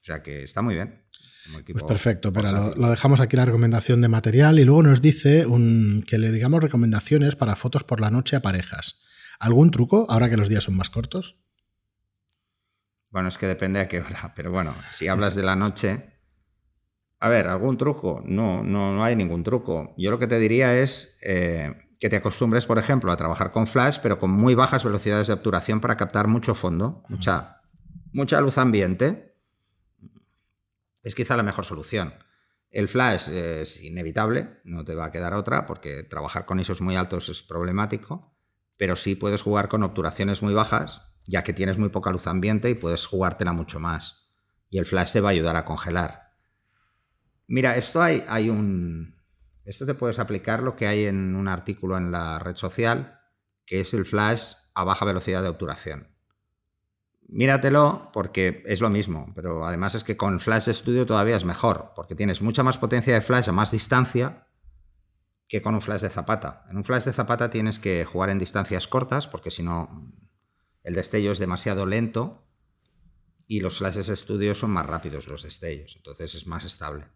o 0.00 0.02
sea 0.02 0.22
que 0.22 0.44
está 0.44 0.62
muy 0.62 0.74
bien. 0.74 1.02
Pues 1.72 1.84
perfecto, 1.84 2.32
pero 2.32 2.52
lo, 2.52 2.90
dejamos 2.90 3.20
aquí 3.20 3.36
la 3.36 3.46
recomendación 3.46 4.02
de 4.02 4.08
material 4.08 4.58
y 4.58 4.64
luego 4.64 4.82
nos 4.82 5.00
dice 5.00 5.46
que 6.06 6.18
le 6.18 6.30
digamos 6.30 6.62
recomendaciones 6.62 7.36
para 7.36 7.56
fotos 7.56 7.84
por 7.84 8.00
la 8.00 8.10
noche 8.10 8.36
a 8.36 8.42
parejas. 8.42 9.00
¿Algún 9.38 9.70
truco 9.70 10.06
ahora 10.08 10.28
que 10.28 10.36
los 10.36 10.48
días 10.48 10.64
son 10.64 10.76
más 10.76 10.90
cortos? 10.90 11.36
Bueno, 13.12 13.28
es 13.28 13.38
que 13.38 13.46
depende 13.46 13.80
a 13.80 13.88
qué 13.88 14.00
hora, 14.00 14.32
pero 14.34 14.50
bueno, 14.50 14.74
si 14.92 15.08
hablas 15.08 15.34
de 15.34 15.42
la 15.42 15.56
noche... 15.56 16.14
A 17.20 17.28
ver, 17.28 17.48
¿algún 17.48 17.76
truco? 17.76 18.22
No, 18.24 18.62
no, 18.62 18.92
no 18.92 19.02
hay 19.02 19.16
ningún 19.16 19.42
truco. 19.42 19.92
Yo 19.98 20.12
lo 20.12 20.20
que 20.20 20.28
te 20.28 20.38
diría 20.38 20.78
es 20.78 21.18
eh, 21.22 21.74
que 21.98 22.08
te 22.08 22.14
acostumbres, 22.14 22.64
por 22.64 22.78
ejemplo, 22.78 23.10
a 23.10 23.16
trabajar 23.16 23.50
con 23.50 23.66
flash, 23.66 23.98
pero 24.00 24.20
con 24.20 24.30
muy 24.30 24.54
bajas 24.54 24.84
velocidades 24.84 25.26
de 25.26 25.32
obturación 25.32 25.80
para 25.80 25.96
captar 25.96 26.28
mucho 26.28 26.54
fondo, 26.54 27.02
mucha, 27.08 27.60
mucha 28.12 28.40
luz 28.40 28.56
ambiente 28.56 29.28
es 31.02 31.14
quizá 31.14 31.36
la 31.36 31.42
mejor 31.42 31.64
solución. 31.64 32.14
El 32.70 32.86
flash 32.86 33.30
es 33.30 33.82
inevitable, 33.82 34.60
no 34.64 34.84
te 34.84 34.94
va 34.94 35.06
a 35.06 35.10
quedar 35.10 35.34
otra, 35.34 35.66
porque 35.66 36.02
trabajar 36.02 36.44
con 36.44 36.60
ISOs 36.60 36.82
muy 36.82 36.96
altos 36.96 37.28
es 37.30 37.42
problemático, 37.42 38.37
pero 38.78 38.96
sí 38.96 39.14
puedes 39.14 39.42
jugar 39.42 39.68
con 39.68 39.82
obturaciones 39.82 40.42
muy 40.42 40.54
bajas, 40.54 41.14
ya 41.26 41.44
que 41.44 41.52
tienes 41.52 41.76
muy 41.76 41.90
poca 41.90 42.10
luz 42.10 42.26
ambiente 42.26 42.70
y 42.70 42.74
puedes 42.74 43.04
jugártela 43.04 43.52
mucho 43.52 43.78
más. 43.78 44.30
Y 44.70 44.78
el 44.78 44.86
flash 44.86 45.12
te 45.12 45.20
va 45.20 45.28
a 45.28 45.32
ayudar 45.32 45.56
a 45.56 45.66
congelar. 45.66 46.32
Mira, 47.46 47.76
esto 47.76 48.00
hay, 48.00 48.24
hay 48.28 48.48
un. 48.48 49.16
Esto 49.66 49.84
te 49.84 49.94
puedes 49.94 50.18
aplicar 50.18 50.62
lo 50.62 50.76
que 50.76 50.86
hay 50.86 51.04
en 51.04 51.36
un 51.36 51.48
artículo 51.48 51.98
en 51.98 52.10
la 52.10 52.38
red 52.38 52.56
social, 52.56 53.20
que 53.66 53.80
es 53.80 53.92
el 53.92 54.06
flash 54.06 54.54
a 54.72 54.84
baja 54.84 55.04
velocidad 55.04 55.42
de 55.42 55.48
obturación 55.48 56.18
míratelo 57.28 58.10
porque 58.12 58.62
es 58.66 58.80
lo 58.80 58.88
mismo, 58.88 59.32
pero 59.34 59.64
además 59.66 59.94
es 59.94 60.02
que 60.02 60.16
con 60.16 60.40
Flash 60.40 60.70
Studio 60.70 61.06
todavía 61.06 61.36
es 61.36 61.44
mejor, 61.44 61.92
porque 61.94 62.14
tienes 62.14 62.42
mucha 62.42 62.62
más 62.62 62.78
potencia 62.78 63.14
de 63.14 63.20
flash 63.20 63.48
a 63.48 63.52
más 63.52 63.70
distancia 63.70 64.47
que 65.48 65.62
con 65.62 65.74
un 65.74 65.80
flash 65.80 66.02
de 66.02 66.10
zapata. 66.10 66.66
En 66.70 66.76
un 66.76 66.84
flash 66.84 67.04
de 67.04 67.12
zapata 67.12 67.50
tienes 67.50 67.78
que 67.78 68.04
jugar 68.04 68.30
en 68.30 68.38
distancias 68.38 68.86
cortas, 68.86 69.26
porque 69.26 69.50
si 69.50 69.62
no 69.62 70.12
el 70.84 70.94
destello 70.94 71.32
es 71.32 71.38
demasiado 71.38 71.86
lento 71.86 72.46
y 73.46 73.60
los 73.60 73.78
flashes 73.78 74.08
Studio 74.08 74.54
son 74.54 74.70
más 74.70 74.86
rápidos 74.86 75.26
los 75.26 75.42
destellos, 75.42 75.96
entonces 75.96 76.34
es 76.34 76.46
más 76.46 76.64
estable. 76.64 77.06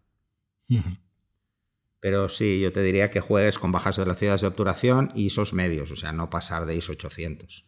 Pero 2.00 2.28
sí, 2.28 2.58
yo 2.60 2.72
te 2.72 2.82
diría 2.82 3.10
que 3.10 3.20
juegues 3.20 3.58
con 3.58 3.70
bajas 3.70 3.98
velocidades 3.98 4.40
de 4.40 4.46
obturación 4.46 5.12
y 5.14 5.26
ISOs 5.26 5.52
medios, 5.52 5.90
o 5.90 5.96
sea, 5.96 6.12
no 6.12 6.30
pasar 6.30 6.64
de 6.64 6.74
ISO 6.74 6.92
800. 6.92 7.66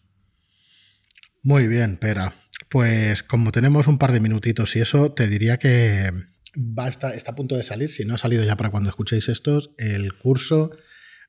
Muy 1.42 1.68
bien, 1.68 1.98
Pera. 1.98 2.32
Pues 2.70 3.22
como 3.22 3.52
tenemos 3.52 3.86
un 3.86 3.98
par 3.98 4.12
de 4.12 4.20
minutitos 4.20 4.74
y 4.76 4.80
eso, 4.80 5.12
te 5.12 5.28
diría 5.28 5.58
que 5.58 6.10
va 6.56 6.88
está 6.88 7.30
a 7.30 7.34
punto 7.34 7.56
de 7.56 7.62
salir, 7.62 7.88
si 7.88 8.04
no 8.04 8.14
ha 8.14 8.18
salido 8.18 8.44
ya 8.44 8.56
para 8.56 8.70
cuando 8.70 8.90
escuchéis 8.90 9.28
estos, 9.28 9.70
el 9.78 10.14
curso 10.14 10.70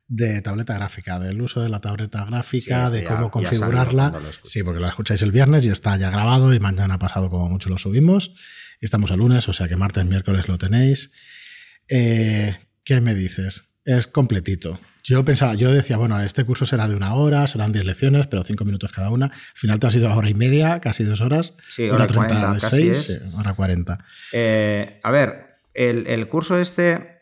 de 0.07 0.41
tableta 0.41 0.75
gráfica, 0.75 1.19
del 1.19 1.41
uso 1.41 1.61
de 1.61 1.69
la 1.69 1.81
tableta 1.81 2.25
gráfica, 2.25 2.89
de 2.91 3.03
cómo 3.03 3.31
configurarla. 3.31 4.13
Sí, 4.43 4.63
porque 4.63 4.79
lo 4.79 4.87
escucháis 4.87 5.21
el 5.21 5.31
viernes 5.31 5.65
y 5.65 5.69
está 5.69 5.97
ya 5.97 6.11
grabado 6.11 6.53
y 6.53 6.59
mañana 6.59 6.99
pasado 6.99 7.29
como 7.29 7.49
mucho 7.49 7.69
lo 7.69 7.77
subimos. 7.77 8.33
Estamos 8.79 9.09
el 9.11 9.17
lunes, 9.17 9.47
o 9.49 9.53
sea 9.53 9.67
que 9.67 9.75
martes, 9.75 10.05
miércoles 10.05 10.47
lo 10.47 10.57
tenéis. 10.57 11.11
Eh, 11.87 12.55
¿Qué 12.83 13.01
me 13.01 13.15
dices? 13.15 13.74
Es 13.85 14.07
completito. 14.07 14.79
Yo 15.03 15.23
pensaba, 15.23 15.53
yo 15.53 15.71
decía, 15.71 15.97
bueno, 15.97 16.19
este 16.19 16.43
curso 16.43 16.65
será 16.65 16.87
de 16.87 16.95
una 16.95 17.13
hora, 17.13 17.47
serán 17.47 17.71
10 17.71 17.85
lecciones, 17.85 18.25
pero 18.25 18.43
5 18.43 18.65
minutos 18.65 18.91
cada 18.91 19.11
una. 19.11 19.27
Al 19.27 19.31
final 19.53 19.79
te 19.79 19.85
ha 19.85 19.91
sido 19.91 20.11
hora 20.11 20.27
y 20.27 20.33
media, 20.33 20.81
casi 20.81 21.03
dos 21.03 21.21
horas. 21.21 21.53
Sí, 21.69 21.87
hora, 21.91 22.07
36, 22.07 23.21
hora 23.35 23.53
40. 23.53 24.03
Eh, 24.33 24.99
a 25.03 25.11
ver, 25.11 25.45
el, 25.75 26.27
curso 26.27 26.59
este, 26.59 27.19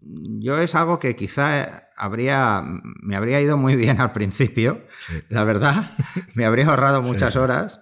yo 0.00 0.60
es 0.60 0.76
algo 0.76 1.00
que 1.00 1.16
quizá 1.16 1.88
habría, 1.96 2.62
me 3.02 3.16
habría 3.16 3.40
ido 3.40 3.56
muy 3.56 3.74
bien 3.74 4.00
al 4.00 4.12
principio, 4.12 4.80
la 5.28 5.42
verdad. 5.42 5.90
me 6.34 6.44
habría 6.44 6.68
ahorrado 6.68 7.02
muchas 7.02 7.34
horas, 7.34 7.80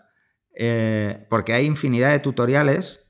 eh, 0.54 1.26
porque 1.28 1.52
hay 1.52 1.66
infinidad 1.66 2.12
de 2.12 2.20
tutoriales, 2.20 3.02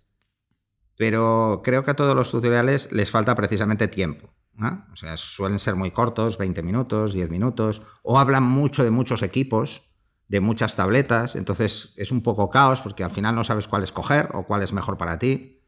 pero 0.96 1.60
creo 1.62 1.84
que 1.84 1.92
a 1.92 1.96
todos 1.96 2.16
los 2.16 2.32
tutoriales 2.32 2.90
les 2.90 3.12
falta 3.12 3.36
precisamente 3.36 3.86
tiempo. 3.86 4.35
O 4.58 4.96
sea, 4.96 5.16
suelen 5.16 5.58
ser 5.58 5.76
muy 5.76 5.90
cortos, 5.90 6.38
20 6.38 6.62
minutos, 6.62 7.12
10 7.12 7.30
minutos, 7.30 7.82
o 8.02 8.18
hablan 8.18 8.42
mucho 8.42 8.84
de 8.84 8.90
muchos 8.90 9.22
equipos, 9.22 9.94
de 10.28 10.40
muchas 10.40 10.76
tabletas, 10.76 11.36
entonces 11.36 11.92
es 11.96 12.10
un 12.10 12.22
poco 12.22 12.50
caos 12.50 12.80
porque 12.80 13.04
al 13.04 13.10
final 13.10 13.34
no 13.34 13.44
sabes 13.44 13.68
cuál 13.68 13.82
escoger 13.82 14.30
o 14.32 14.46
cuál 14.46 14.62
es 14.62 14.72
mejor 14.72 14.96
para 14.96 15.18
ti. 15.18 15.62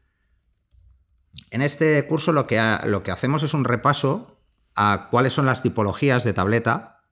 En 1.51 1.61
este 1.61 2.05
curso 2.07 2.31
lo 2.31 2.45
que, 2.45 2.59
lo 2.85 3.03
que 3.03 3.11
hacemos 3.11 3.43
es 3.43 3.53
un 3.53 3.63
repaso 3.63 4.41
a 4.75 5.07
cuáles 5.11 5.33
son 5.33 5.45
las 5.45 5.61
tipologías 5.61 6.23
de 6.23 6.33
tableta, 6.33 7.03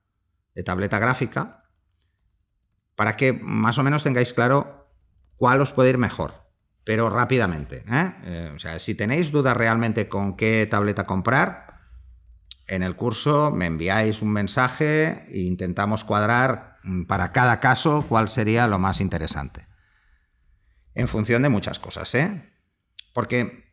de 0.55 0.63
tableta 0.63 0.99
gráfica, 0.99 1.69
para 2.95 3.15
que 3.15 3.33
más 3.33 3.77
o 3.77 3.83
menos 3.83 4.03
tengáis 4.03 4.33
claro 4.33 4.89
cuál 5.35 5.61
os 5.61 5.71
puede 5.71 5.91
ir 5.91 5.97
mejor 5.99 6.46
pero 6.88 7.10
rápidamente. 7.10 7.84
¿eh? 7.91 8.13
Eh, 8.23 8.52
o 8.56 8.60
sea, 8.60 8.80
si 8.80 8.95
tenéis 8.95 9.34
dudas 9.34 9.58
realmente 9.58 10.08
con 10.08 10.38
qué 10.38 10.65
tableta 10.71 11.06
comprar, 11.06 11.82
en 12.65 12.82
el 12.82 12.95
curso 12.95 13.52
me 13.52 13.65
enviáis 13.65 14.21
un 14.21 14.32
mensaje 14.32 15.26
e 15.28 15.39
intentamos 15.39 16.06
cuadrar 16.06 16.78
mm, 16.84 17.04
para 17.04 17.34
cada 17.34 17.60
caso 17.60 18.06
cuál 18.08 18.30
sería 18.30 18.67
lo 18.67 18.80
más 18.80 19.02
interesante. 19.02 19.67
En 20.95 21.10
función 21.10 21.41
de 21.41 21.50
muchas 21.50 21.78
cosas, 21.78 22.15
¿eh? 22.15 22.54
Porque 23.13 23.65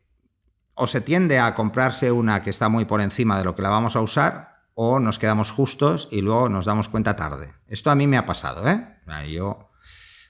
o 0.75 0.89
se 0.89 1.01
tiende 1.01 1.39
a 1.39 1.55
comprarse 1.55 2.11
una 2.11 2.43
que 2.43 2.51
está 2.51 2.69
muy 2.69 2.85
por 2.85 3.01
encima 3.01 3.39
de 3.39 3.45
lo 3.45 3.55
que 3.55 3.63
la 3.63 3.69
vamos 3.69 3.95
a 3.95 4.01
usar, 4.01 4.65
o 4.75 4.99
nos 4.99 5.21
quedamos 5.21 5.53
justos 5.53 6.09
y 6.11 6.21
luego 6.21 6.49
nos 6.49 6.67
damos 6.67 6.89
cuenta 6.89 7.15
tarde. 7.15 7.55
Esto 7.69 7.93
a 7.93 7.95
mí 7.95 8.09
me 8.09 8.17
ha 8.17 8.27
pasado, 8.27 8.69
¿eh? 8.69 8.89
Yo 9.31 9.71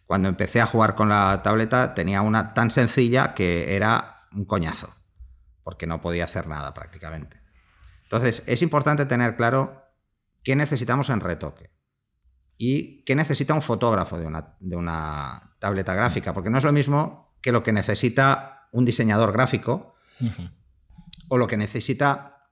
cuando 0.07 0.29
empecé 0.29 0.61
a 0.61 0.67
jugar 0.67 0.95
con 0.95 1.09
la 1.09 1.43
tableta 1.43 1.95
tenía 1.95 2.23
una 2.23 2.55
tan 2.55 2.71
sencilla 2.71 3.35
que 3.35 3.75
era 3.75 4.27
un 4.33 4.45
coñazo, 4.45 4.95
porque 5.62 5.87
no 5.87 6.01
podía 6.01 6.25
hacer 6.25 6.47
nada 6.47 6.75
prácticamente. 6.75 7.40
Entonces, 8.03 8.43
es 8.47 8.62
importante 8.62 9.07
tener 9.07 9.37
claro 9.37 9.83
qué 10.43 10.57
necesitamos 10.57 11.09
en 11.09 11.21
retoque 11.21 11.71
y 12.57 13.03
qué 13.05 13.14
necesita 13.14 13.55
un 13.55 13.62
fotógrafo 13.62 14.19
de 14.19 14.27
una, 14.27 14.57
de 14.61 14.77
una 14.77 15.57
tableta 15.59 15.95
gráfica, 15.95 16.35
porque 16.35 16.51
no 16.51 16.59
es 16.59 16.64
lo 16.64 16.73
mismo 16.73 17.35
que 17.40 17.53
lo 17.53 17.62
que 17.62 17.73
necesita 17.73 18.69
un 18.73 18.85
diseñador 18.85 19.33
gráfico 19.33 19.95
o 21.29 21.38
lo 21.38 21.47
que 21.47 21.57
necesita 21.57 22.51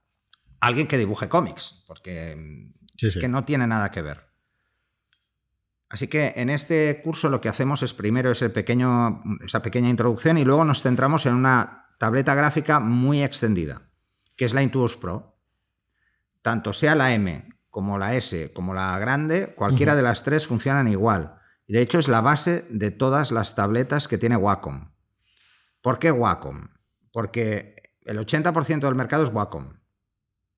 alguien 0.59 0.87
que 0.87 0.97
dibuje 0.97 1.29
cómics, 1.29 1.83
porque 1.87 2.71
que 2.97 3.27
no 3.27 3.45
tiene 3.45 3.67
nada 3.67 3.91
que 3.91 4.01
ver. 4.01 4.32
Así 5.93 6.07
que 6.07 6.33
en 6.37 6.49
este 6.49 7.01
curso 7.03 7.29
lo 7.29 7.39
que 7.39 7.49
hacemos 7.49 7.83
es 7.83 7.93
primero 7.93 8.31
ese 8.31 8.49
pequeño, 8.49 9.21
esa 9.45 9.61
pequeña 9.61 9.89
introducción 9.89 10.39
y 10.39 10.43
luego 10.43 10.65
nos 10.65 10.81
centramos 10.81 11.27
en 11.27 11.35
una 11.35 11.93
tableta 11.99 12.33
gráfica 12.33 12.79
muy 12.79 13.21
extendida, 13.21 13.91
que 14.35 14.45
es 14.45 14.55
la 14.55 14.63
Intuos 14.63 14.97
Pro. 14.97 15.37
Tanto 16.41 16.73
sea 16.73 16.95
la 16.95 17.13
M 17.13 17.47
como 17.69 17.99
la 17.99 18.15
S 18.15 18.51
como 18.53 18.73
la 18.73 18.97
grande, 18.97 19.53
cualquiera 19.53 19.95
de 19.95 20.01
las 20.01 20.23
tres 20.23 20.47
funcionan 20.47 20.87
igual. 20.87 21.35
Y 21.67 21.73
de 21.73 21.81
hecho 21.81 21.99
es 21.99 22.07
la 22.07 22.21
base 22.21 22.65
de 22.71 22.89
todas 22.89 23.31
las 23.31 23.53
tabletas 23.53 24.07
que 24.07 24.17
tiene 24.17 24.35
Wacom. 24.35 24.95
¿Por 25.83 25.99
qué 25.99 26.11
Wacom? 26.11 26.69
Porque 27.11 27.75
el 28.01 28.17
80% 28.17 28.79
del 28.79 28.95
mercado 28.95 29.23
es 29.23 29.29
Wacom, 29.31 29.79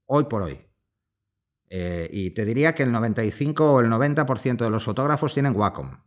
hoy 0.05 0.23
por 0.23 0.43
hoy. 0.43 0.65
Eh, 1.77 2.09
y 2.09 2.29
te 2.29 2.45
diría 2.45 2.73
que 2.73 2.83
el 2.83 2.91
95 2.93 3.73
o 3.73 3.81
el 3.81 3.87
90% 3.87 4.63
de 4.63 4.69
los 4.69 4.85
fotógrafos 4.85 5.33
tienen 5.33 5.53
Wacom. 5.53 5.99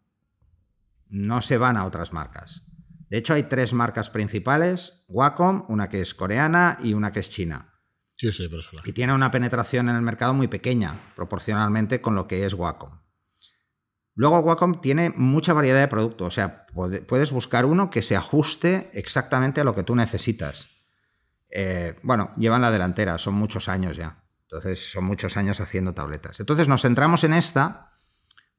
No 1.10 1.42
se 1.42 1.58
van 1.58 1.76
a 1.76 1.84
otras 1.84 2.14
marcas. 2.14 2.66
De 3.10 3.18
hecho, 3.18 3.34
hay 3.34 3.42
tres 3.42 3.74
marcas 3.74 4.08
principales: 4.08 5.04
Wacom, 5.08 5.66
una 5.68 5.90
que 5.90 6.00
es 6.00 6.14
coreana 6.14 6.78
y 6.82 6.94
una 6.94 7.12
que 7.12 7.20
es 7.20 7.28
china. 7.28 7.74
Sí, 8.16 8.32
sí, 8.32 8.48
pero 8.48 8.62
Y 8.82 8.92
tiene 8.92 9.12
una 9.12 9.30
penetración 9.30 9.90
en 9.90 9.96
el 9.96 10.00
mercado 10.00 10.32
muy 10.32 10.48
pequeña, 10.48 11.12
proporcionalmente 11.14 12.00
con 12.00 12.14
lo 12.14 12.26
que 12.26 12.46
es 12.46 12.54
Wacom. 12.54 13.02
Luego 14.14 14.40
Wacom 14.40 14.80
tiene 14.80 15.10
mucha 15.10 15.52
variedad 15.52 15.80
de 15.80 15.88
productos, 15.88 16.28
o 16.28 16.30
sea, 16.30 16.64
puedes 17.06 17.30
buscar 17.30 17.66
uno 17.66 17.90
que 17.90 18.00
se 18.00 18.16
ajuste 18.16 18.88
exactamente 18.94 19.60
a 19.60 19.64
lo 19.64 19.74
que 19.74 19.82
tú 19.82 19.94
necesitas. 19.94 20.70
Eh, 21.50 21.94
bueno, 22.02 22.32
llevan 22.38 22.62
la 22.62 22.70
delantera, 22.70 23.18
son 23.18 23.34
muchos 23.34 23.68
años 23.68 23.98
ya. 23.98 24.24
Entonces 24.50 24.92
son 24.92 25.04
muchos 25.04 25.36
años 25.36 25.60
haciendo 25.60 25.92
tabletas. 25.92 26.40
Entonces 26.40 26.68
nos 26.68 26.82
centramos 26.82 27.22
en 27.24 27.34
esta 27.34 27.92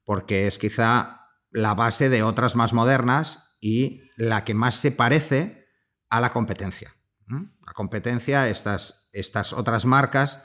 porque 0.03 0.45
es 0.45 0.59
quizá 0.59 1.27
la 1.49 1.73
base 1.73 2.09
de 2.09 2.21
otras 2.21 2.55
más 2.55 2.73
modernas 2.73 3.57
y 3.59 4.03
la 4.15 4.43
que 4.45 4.53
más 4.53 4.75
se 4.75 4.91
parece 4.91 5.67
a 6.09 6.21
la 6.21 6.31
competencia. 6.31 6.95
La 7.27 7.73
competencia, 7.73 8.49
estas, 8.49 9.07
estas 9.11 9.53
otras 9.53 9.85
marcas 9.85 10.43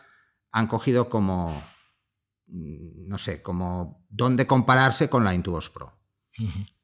han 0.50 0.66
cogido 0.66 1.09
como, 1.09 1.62
mm, 2.46 3.09
no 3.09 3.18
sé, 3.18 3.42
como 3.42 4.07
dónde 4.11 4.46
compararse 4.46 5.09
con 5.09 5.24
la 5.24 5.35
Intuos 5.35 5.70
Pro. 5.70 5.98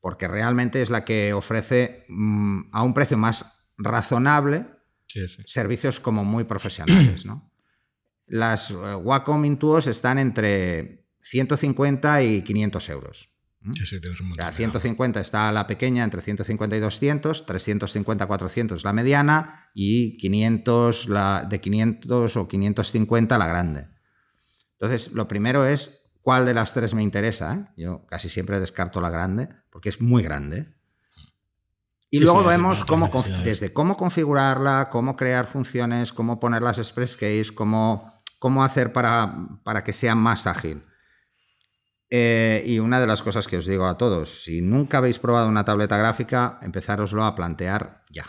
Porque 0.01 0.29
realmente 0.29 0.81
es 0.81 0.91
la 0.91 1.05
que 1.05 1.33
ofrece 1.33 2.07
mm, 2.09 2.71
a 2.73 2.83
un 2.83 2.95
precio 2.95 3.19
más 3.19 3.69
razonable 3.77 4.67
servicios 5.47 5.99
como 5.99 6.25
muy 6.25 6.45
profesionales, 6.45 7.27
¿no? 7.27 7.51
Las 8.31 8.71
eh, 8.71 8.75
Wacom 8.75 9.45
Intuos 9.45 9.87
están 9.87 10.19
entre 10.19 11.05
150 11.21 12.23
y 12.23 12.43
500 12.43 12.89
euros. 12.89 13.31
Sí, 13.75 13.85
sí, 13.85 14.01
tienes 14.01 14.19
un 14.21 14.29
montón. 14.29 14.53
150 14.53 15.21
está 15.21 15.53
la 15.53 15.67
pequeña 15.67 16.03
entre 16.03 16.23
150 16.23 16.77
y 16.77 16.81
200, 16.81 17.45
350, 17.45 18.27
400 18.27 18.85
la 18.85 18.93
mediana 18.95 19.71
y 19.75 20.17
500 20.17 21.09
la, 21.11 21.47
de 21.49 21.61
500 21.61 22.37
o 22.37 22.49
550 22.49 23.37
la 23.37 23.47
grande. 23.47 23.89
Entonces, 24.73 25.13
lo 25.13 25.29
primero 25.29 25.67
es 25.67 26.07
cuál 26.23 26.47
de 26.47 26.55
las 26.55 26.73
tres 26.73 26.95
me 26.95 27.03
interesa. 27.03 27.55
¿eh? 27.55 27.73
Yo 27.77 28.07
casi 28.07 28.31
siempre 28.31 28.61
descarto 28.61 29.03
la 29.03 29.11
grande 29.11 29.49
porque 29.69 29.91
es 29.91 30.01
muy 30.01 30.23
grande. 30.23 30.75
Y 32.09 32.21
luego 32.21 32.43
vemos 32.43 32.85
cómo, 32.85 33.09
desde 33.45 33.73
cómo 33.73 33.97
configurarla, 33.97 34.89
cómo 34.91 35.17
crear 35.17 35.47
funciones, 35.47 36.13
cómo 36.13 36.41
poner 36.41 36.63
las 36.63 36.79
express 36.79 37.17
keys, 37.17 37.53
cómo 37.53 38.20
cómo 38.41 38.65
hacer 38.65 38.93
para, 38.93 39.47
para 39.63 39.85
que 39.85 39.93
sea 39.93 40.17
más 40.17 40.49
ágil. 40.49 40.83
Eh, 42.11 42.65
y 42.67 42.81
una 42.81 42.99
de 42.99 43.07
las 43.07 43.23
cosas 43.23 43.47
que 43.47 43.59
os 43.59 43.67
digo 43.67 43.87
a 43.87 43.97
todos, 43.97 44.43
si 44.43 44.63
nunca 44.63 44.99
habéis 44.99 45.21
probado 45.21 45.47
una 45.47 45.65
tableta 45.65 45.97
gráfica, 45.97 46.59
empezároslo 46.63 47.25
a 47.25 47.37
plantear 47.37 48.03
ya. 48.11 48.25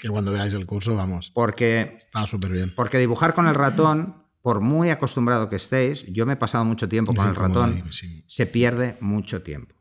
Que 0.00 0.08
cuando 0.08 0.32
veáis 0.32 0.54
el 0.54 0.64
curso, 0.64 0.94
vamos. 0.94 1.30
Porque 1.34 1.94
está 1.96 2.26
súper 2.26 2.52
bien. 2.52 2.72
Porque 2.74 2.98
dibujar 2.98 3.34
con 3.34 3.48
el 3.48 3.54
ratón, 3.54 4.24
por 4.40 4.60
muy 4.60 4.88
acostumbrado 4.90 5.50
que 5.50 5.56
estéis, 5.56 6.06
yo 6.06 6.24
me 6.24 6.34
he 6.34 6.36
pasado 6.36 6.64
mucho 6.64 6.88
tiempo 6.88 7.14
con 7.14 7.28
el 7.28 7.34
ratón, 7.34 7.82
se 8.26 8.46
pierde 8.46 8.96
mucho 9.00 9.42
tiempo. 9.42 9.74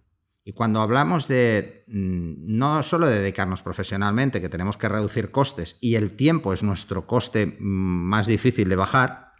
Y 0.43 0.53
cuando 0.53 0.81
hablamos 0.81 1.27
de 1.27 1.86
mm, 1.88 2.58
no 2.58 2.84
solo 2.84 3.08
de 3.08 3.19
dedicarnos 3.19 3.63
profesionalmente, 3.63 4.41
que 4.41 4.49
tenemos 4.49 4.77
que 4.77 4.89
reducir 4.89 5.31
costes 5.31 5.77
y 5.81 5.95
el 5.95 6.15
tiempo 6.15 6.53
es 6.53 6.63
nuestro 6.63 7.08
coste 7.08 7.45
mm, 7.47 7.63
más 7.63 8.27
difícil 8.27 8.69
de 8.69 8.75
bajar, 8.75 9.34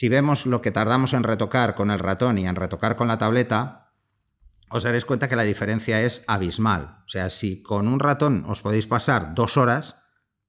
si 0.00 0.08
vemos 0.08 0.46
lo 0.46 0.62
que 0.62 0.70
tardamos 0.70 1.12
en 1.12 1.24
retocar 1.24 1.74
con 1.74 1.90
el 1.90 1.98
ratón 1.98 2.38
y 2.38 2.46
en 2.46 2.56
retocar 2.56 2.96
con 2.96 3.06
la 3.06 3.18
tableta, 3.18 3.92
os 4.70 4.84
daréis 4.84 5.04
cuenta 5.04 5.28
que 5.28 5.36
la 5.36 5.42
diferencia 5.42 6.00
es 6.00 6.24
abismal. 6.26 7.02
O 7.04 7.08
sea, 7.10 7.28
si 7.28 7.62
con 7.62 7.86
un 7.86 8.00
ratón 8.00 8.46
os 8.48 8.62
podéis 8.62 8.86
pasar 8.86 9.34
dos 9.34 9.58
horas, 9.58 10.02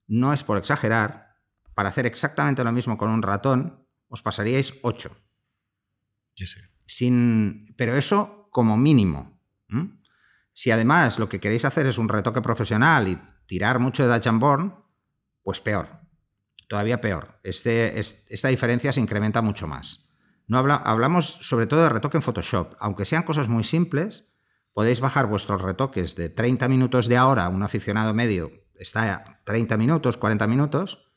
no 0.08 0.32
es 0.32 0.44
por 0.44 0.58
exagerar, 0.58 1.36
para 1.74 1.90
hacer 1.90 2.06
exactamente 2.06 2.64
lo 2.64 2.72
mismo 2.72 2.98
con 2.98 3.10
un 3.10 3.22
ratón, 3.22 3.86
os 4.08 4.22
pasaríais 4.22 4.80
ocho. 4.84 5.18
Sí, 6.34 6.48
sí. 6.48 6.62
Sin, 6.86 7.66
pero 7.76 7.98
eso 7.98 8.48
como 8.52 8.78
mínimo. 8.78 9.38
Si 10.54 10.72
además 10.72 11.20
lo 11.20 11.28
que 11.28 11.42
queréis 11.42 11.66
hacer 11.66 11.88
es 11.88 11.98
un 11.98 12.08
retoque 12.08 12.42
profesional 12.42 13.10
y 13.10 13.20
tirar 13.48 13.80
mucho 13.80 14.08
de 14.08 14.14
Dutch 14.14 14.32
Born, 14.32 14.76
pues 15.44 15.60
peor. 15.60 16.01
Todavía 16.72 17.02
peor. 17.02 17.38
Este, 17.44 18.00
esta 18.00 18.48
diferencia 18.48 18.94
se 18.94 19.02
incrementa 19.02 19.42
mucho 19.42 19.68
más. 19.68 20.08
No 20.48 20.58
hablamos 20.58 21.28
sobre 21.28 21.68
todo 21.68 21.84
de 21.84 21.90
retoque 21.90 22.16
en 22.16 22.24
Photoshop. 22.24 22.76
Aunque 22.80 23.04
sean 23.04 23.24
cosas 23.24 23.50
muy 23.50 23.66
simples, 23.66 24.32
podéis 24.72 25.02
bajar 25.02 25.28
vuestros 25.28 25.62
retoques 25.62 26.16
de 26.16 26.30
30 26.30 26.70
minutos 26.70 27.10
de 27.10 27.18
ahora, 27.18 27.50
un 27.50 27.62
aficionado 27.62 28.14
medio 28.14 28.54
está 28.76 29.14
a 29.14 29.44
30 29.44 29.76
minutos, 29.76 30.16
40 30.16 30.48
minutos, 30.48 31.12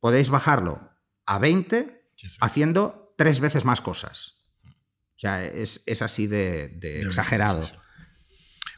podéis 0.00 0.30
bajarlo 0.30 0.90
a 1.26 1.38
20 1.38 2.10
haciendo 2.40 3.14
tres 3.16 3.38
veces 3.38 3.64
más 3.64 3.80
cosas. 3.80 4.48
O 5.14 5.18
sea, 5.22 5.44
es, 5.44 6.02
así 6.02 6.26
de, 6.26 6.76
exagerado. 7.06 7.70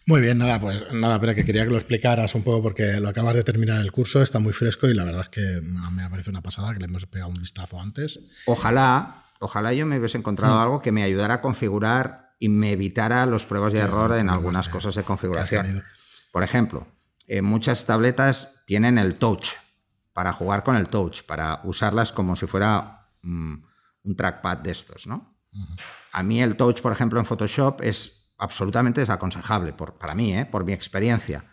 Muy 0.06 0.20
bien, 0.20 0.36
nada, 0.36 0.60
pues 0.60 0.92
nada, 0.92 1.18
pero 1.18 1.34
que 1.34 1.44
quería 1.44 1.64
que 1.64 1.70
lo 1.70 1.76
explicaras 1.76 2.34
un 2.34 2.42
poco 2.42 2.62
porque 2.62 3.00
lo 3.00 3.08
acabas 3.08 3.34
de 3.34 3.44
terminar 3.44 3.80
el 3.80 3.90
curso, 3.90 4.20
está 4.22 4.38
muy 4.38 4.52
fresco 4.52 4.86
y 4.86 4.94
la 4.94 5.04
verdad 5.04 5.22
es 5.22 5.28
que 5.30 5.60
me 5.62 6.02
ha 6.02 6.10
parecido 6.10 6.32
una 6.32 6.42
pasada 6.42 6.74
que 6.74 6.80
le 6.80 6.86
hemos 6.86 7.06
pegado 7.06 7.30
un 7.30 7.40
vistazo 7.40 7.80
antes. 7.80 8.20
Ojalá, 8.44 9.24
ojalá 9.40 9.72
yo 9.72 9.86
me 9.86 9.98
hubiese 9.98 10.18
encontrado 10.18 10.56
mm. 10.56 10.62
algo 10.62 10.82
que 10.82 10.92
me 10.92 11.02
ayudara 11.02 11.34
a 11.34 11.40
configurar 11.40 12.34
y 12.38 12.50
me 12.50 12.72
evitara 12.72 13.24
los 13.24 13.46
pruebas 13.46 13.72
de 13.72 13.78
error 13.78 14.14
en 14.18 14.28
algunas 14.28 14.68
cosas 14.68 14.94
de 14.94 15.04
configuración. 15.04 15.82
Por 16.32 16.42
ejemplo, 16.42 16.86
eh, 17.26 17.40
muchas 17.40 17.86
tabletas 17.86 18.60
tienen 18.66 18.98
el 18.98 19.14
touch 19.14 19.50
para 20.12 20.32
jugar 20.32 20.64
con 20.64 20.76
el 20.76 20.88
touch, 20.88 21.22
para 21.22 21.60
usarlas 21.64 22.12
como 22.12 22.36
si 22.36 22.46
fuera 22.46 23.08
mm, 23.22 23.54
un 24.02 24.16
trackpad 24.16 24.58
de 24.58 24.70
estos, 24.70 25.06
¿no? 25.06 25.38
A 26.12 26.22
mí 26.22 26.42
el 26.42 26.56
touch, 26.56 26.80
por 26.80 26.92
ejemplo, 26.92 27.18
en 27.20 27.26
Photoshop 27.26 27.80
es 27.82 28.23
absolutamente 28.38 29.00
desaconsejable 29.00 29.72
por, 29.72 29.94
para 29.94 30.14
mí, 30.14 30.36
¿eh? 30.36 30.46
por 30.46 30.64
mi 30.64 30.72
experiencia, 30.72 31.44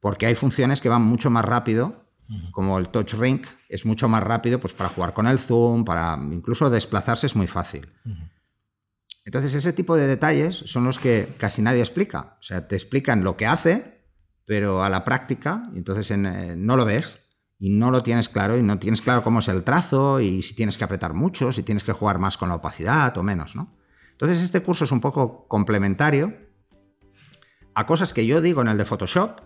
porque 0.00 0.26
hay 0.26 0.34
funciones 0.34 0.80
que 0.80 0.88
van 0.88 1.02
mucho 1.02 1.30
más 1.30 1.44
rápido, 1.44 2.06
como 2.52 2.78
el 2.78 2.88
touch 2.90 3.14
ring, 3.14 3.44
es 3.68 3.84
mucho 3.84 4.08
más 4.08 4.22
rápido 4.22 4.60
pues, 4.60 4.72
para 4.72 4.88
jugar 4.88 5.14
con 5.14 5.26
el 5.26 5.38
zoom, 5.38 5.84
para 5.84 6.18
incluso 6.30 6.70
desplazarse 6.70 7.26
es 7.26 7.34
muy 7.34 7.48
fácil. 7.48 7.88
Entonces, 9.24 9.54
ese 9.54 9.72
tipo 9.72 9.96
de 9.96 10.06
detalles 10.06 10.62
son 10.66 10.84
los 10.84 10.98
que 10.98 11.34
casi 11.38 11.60
nadie 11.60 11.80
explica. 11.80 12.36
O 12.40 12.42
sea, 12.42 12.68
te 12.68 12.76
explican 12.76 13.24
lo 13.24 13.36
que 13.36 13.46
hace, 13.46 14.04
pero 14.46 14.84
a 14.84 14.90
la 14.90 15.04
práctica, 15.04 15.70
entonces 15.74 16.10
eh, 16.10 16.54
no 16.56 16.76
lo 16.76 16.84
ves 16.84 17.18
y 17.58 17.70
no 17.70 17.90
lo 17.90 18.02
tienes 18.02 18.28
claro 18.28 18.56
y 18.56 18.62
no 18.62 18.78
tienes 18.78 19.02
claro 19.02 19.22
cómo 19.22 19.40
es 19.40 19.48
el 19.48 19.64
trazo 19.64 20.20
y 20.20 20.42
si 20.42 20.54
tienes 20.54 20.78
que 20.78 20.84
apretar 20.84 21.12
mucho, 21.14 21.52
si 21.52 21.62
tienes 21.62 21.84
que 21.84 21.92
jugar 21.92 22.18
más 22.18 22.38
con 22.38 22.48
la 22.48 22.54
opacidad 22.54 23.16
o 23.18 23.22
menos, 23.22 23.54
¿no? 23.54 23.76
Entonces 24.20 24.44
este 24.44 24.60
curso 24.62 24.84
es 24.84 24.92
un 24.92 25.00
poco 25.00 25.46
complementario 25.48 26.36
a 27.74 27.86
cosas 27.86 28.12
que 28.12 28.26
yo 28.26 28.42
digo 28.42 28.60
en 28.60 28.68
el 28.68 28.76
de 28.76 28.84
Photoshop 28.84 29.40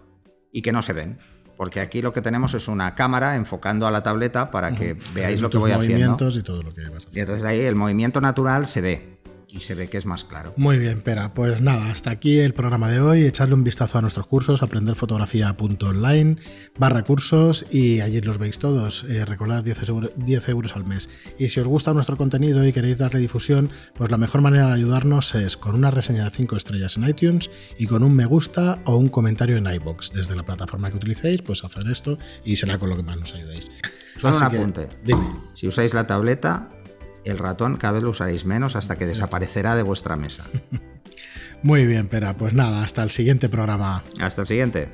y 0.51 0.63
que 0.63 0.73
no 0.73 0.83
se 0.83 0.93
ven. 0.93 1.21
Porque 1.57 1.79
aquí 1.79 2.03
lo 2.03 2.13
que 2.13 2.21
tenemos 2.21 2.55
es 2.55 2.67
una 2.67 2.97
cámara 2.97 3.37
enfocando 3.37 3.87
a 3.87 3.93
la 3.93 4.03
tableta 4.03 4.51
para 4.51 4.75
que 4.75 4.97
veáis 5.15 5.41
lo 5.41 5.49
que 5.49 5.59
voy 5.59 5.71
haciendo. 5.71 6.15
Y 6.29 6.43
todo 6.43 6.65
lo 6.65 6.75
que 6.75 6.89
vas 6.89 7.07
Y 7.13 7.21
entonces 7.21 7.45
ahí 7.45 7.61
el 7.61 7.77
movimiento 7.77 8.21
natural 8.21 8.67
se 8.67 8.81
ve 8.81 9.14
y 9.55 9.61
se 9.61 9.75
ve 9.75 9.89
que 9.89 9.99
es 9.99 10.05
más 10.05 10.25
claro. 10.25 10.53
Muy 10.57 10.79
bien, 10.79 11.01
Pera. 11.01 11.33
Pues 11.33 11.61
nada, 11.61 11.91
hasta 11.91 12.11
aquí 12.11 12.41
el 12.41 12.55
programa 12.55 12.91
de 12.91 13.01
hoy. 13.01 13.23
Echarle 13.23 13.55
un 13.55 13.63
vistazo 13.63 13.99
a 13.99 14.03
nuestros 14.03 14.27
cursos, 14.27 14.63
aprenderfotografía.online, 14.63 16.37
barra 16.77 17.05
cursos 17.05 17.65
y 17.71 18.01
allí 18.01 18.21
los 18.21 18.39
veis 18.39 18.59
todos. 18.59 19.05
Eh, 19.05 19.25
recordad 19.25 19.63
10 19.63 20.49
euros, 20.49 20.75
al 20.75 20.85
mes. 20.85 21.09
Y 21.39 21.51
si 21.51 21.61
os 21.61 21.69
gusta 21.69 21.95
nuestro 21.95 22.17
contenido 22.17 22.67
y 22.67 22.73
queréis 22.73 22.99
darle 22.99 23.21
difusión, 23.21 23.71
pues 23.95 24.11
la 24.11 24.19
mejor 24.19 24.41
manera 24.41 24.69
de 24.69 24.75
ayudarnos 24.75 25.35
es 25.37 25.57
con 25.57 25.77
una 25.77 25.93
reseña 25.93 26.25
de 26.25 26.31
5 26.31 26.57
estrellas 26.57 26.97
en 26.97 27.09
iTunes 27.09 27.49
y 27.79 27.87
con 27.87 28.03
un 28.03 28.17
me 28.17 28.25
gusta 28.25 28.81
o 28.87 28.97
un 28.97 29.09
comentario 29.09 29.57
en 29.57 29.73
iBox. 29.73 30.13
Desde 30.13 30.35
la 30.35 30.45
plataforma 30.45 30.91
que 30.91 30.97
utilicéis, 30.97 31.43
pues 31.43 31.63
hacer 31.63 31.87
esto 31.89 32.19
y 32.45 32.57
será 32.57 32.79
con 32.79 32.91
lo 32.91 32.97
que 32.97 33.05
más 33.05 33.19
nos 33.19 33.35
ayudéis. 33.35 33.71
Solo 34.21 34.37
un 34.37 34.43
apunte. 34.43 34.89
Dime. 35.05 35.29
Si 35.55 35.69
usáis 35.69 35.95
la 35.95 36.07
tableta, 36.07 36.74
el 37.25 37.39
ratón 37.39 37.77
cada 37.77 37.95
vez 37.95 38.03
lo 38.03 38.11
usaréis 38.11 38.45
menos 38.45 38.77
hasta 38.77 38.97
que 38.97 39.07
desaparecerá 39.07 39.77
de 39.77 39.83
vuestra 39.83 40.17
mesa. 40.17 40.45
Muy 41.63 41.87
bien, 41.87 42.09
Pera. 42.09 42.35
Pues 42.35 42.53
nada, 42.55 42.83
hasta 42.83 43.03
el 43.03 43.11
siguiente 43.11 43.49
programa. 43.49 44.03
Hasta 44.21 44.43
el 44.43 44.47
siguiente. 44.47 44.89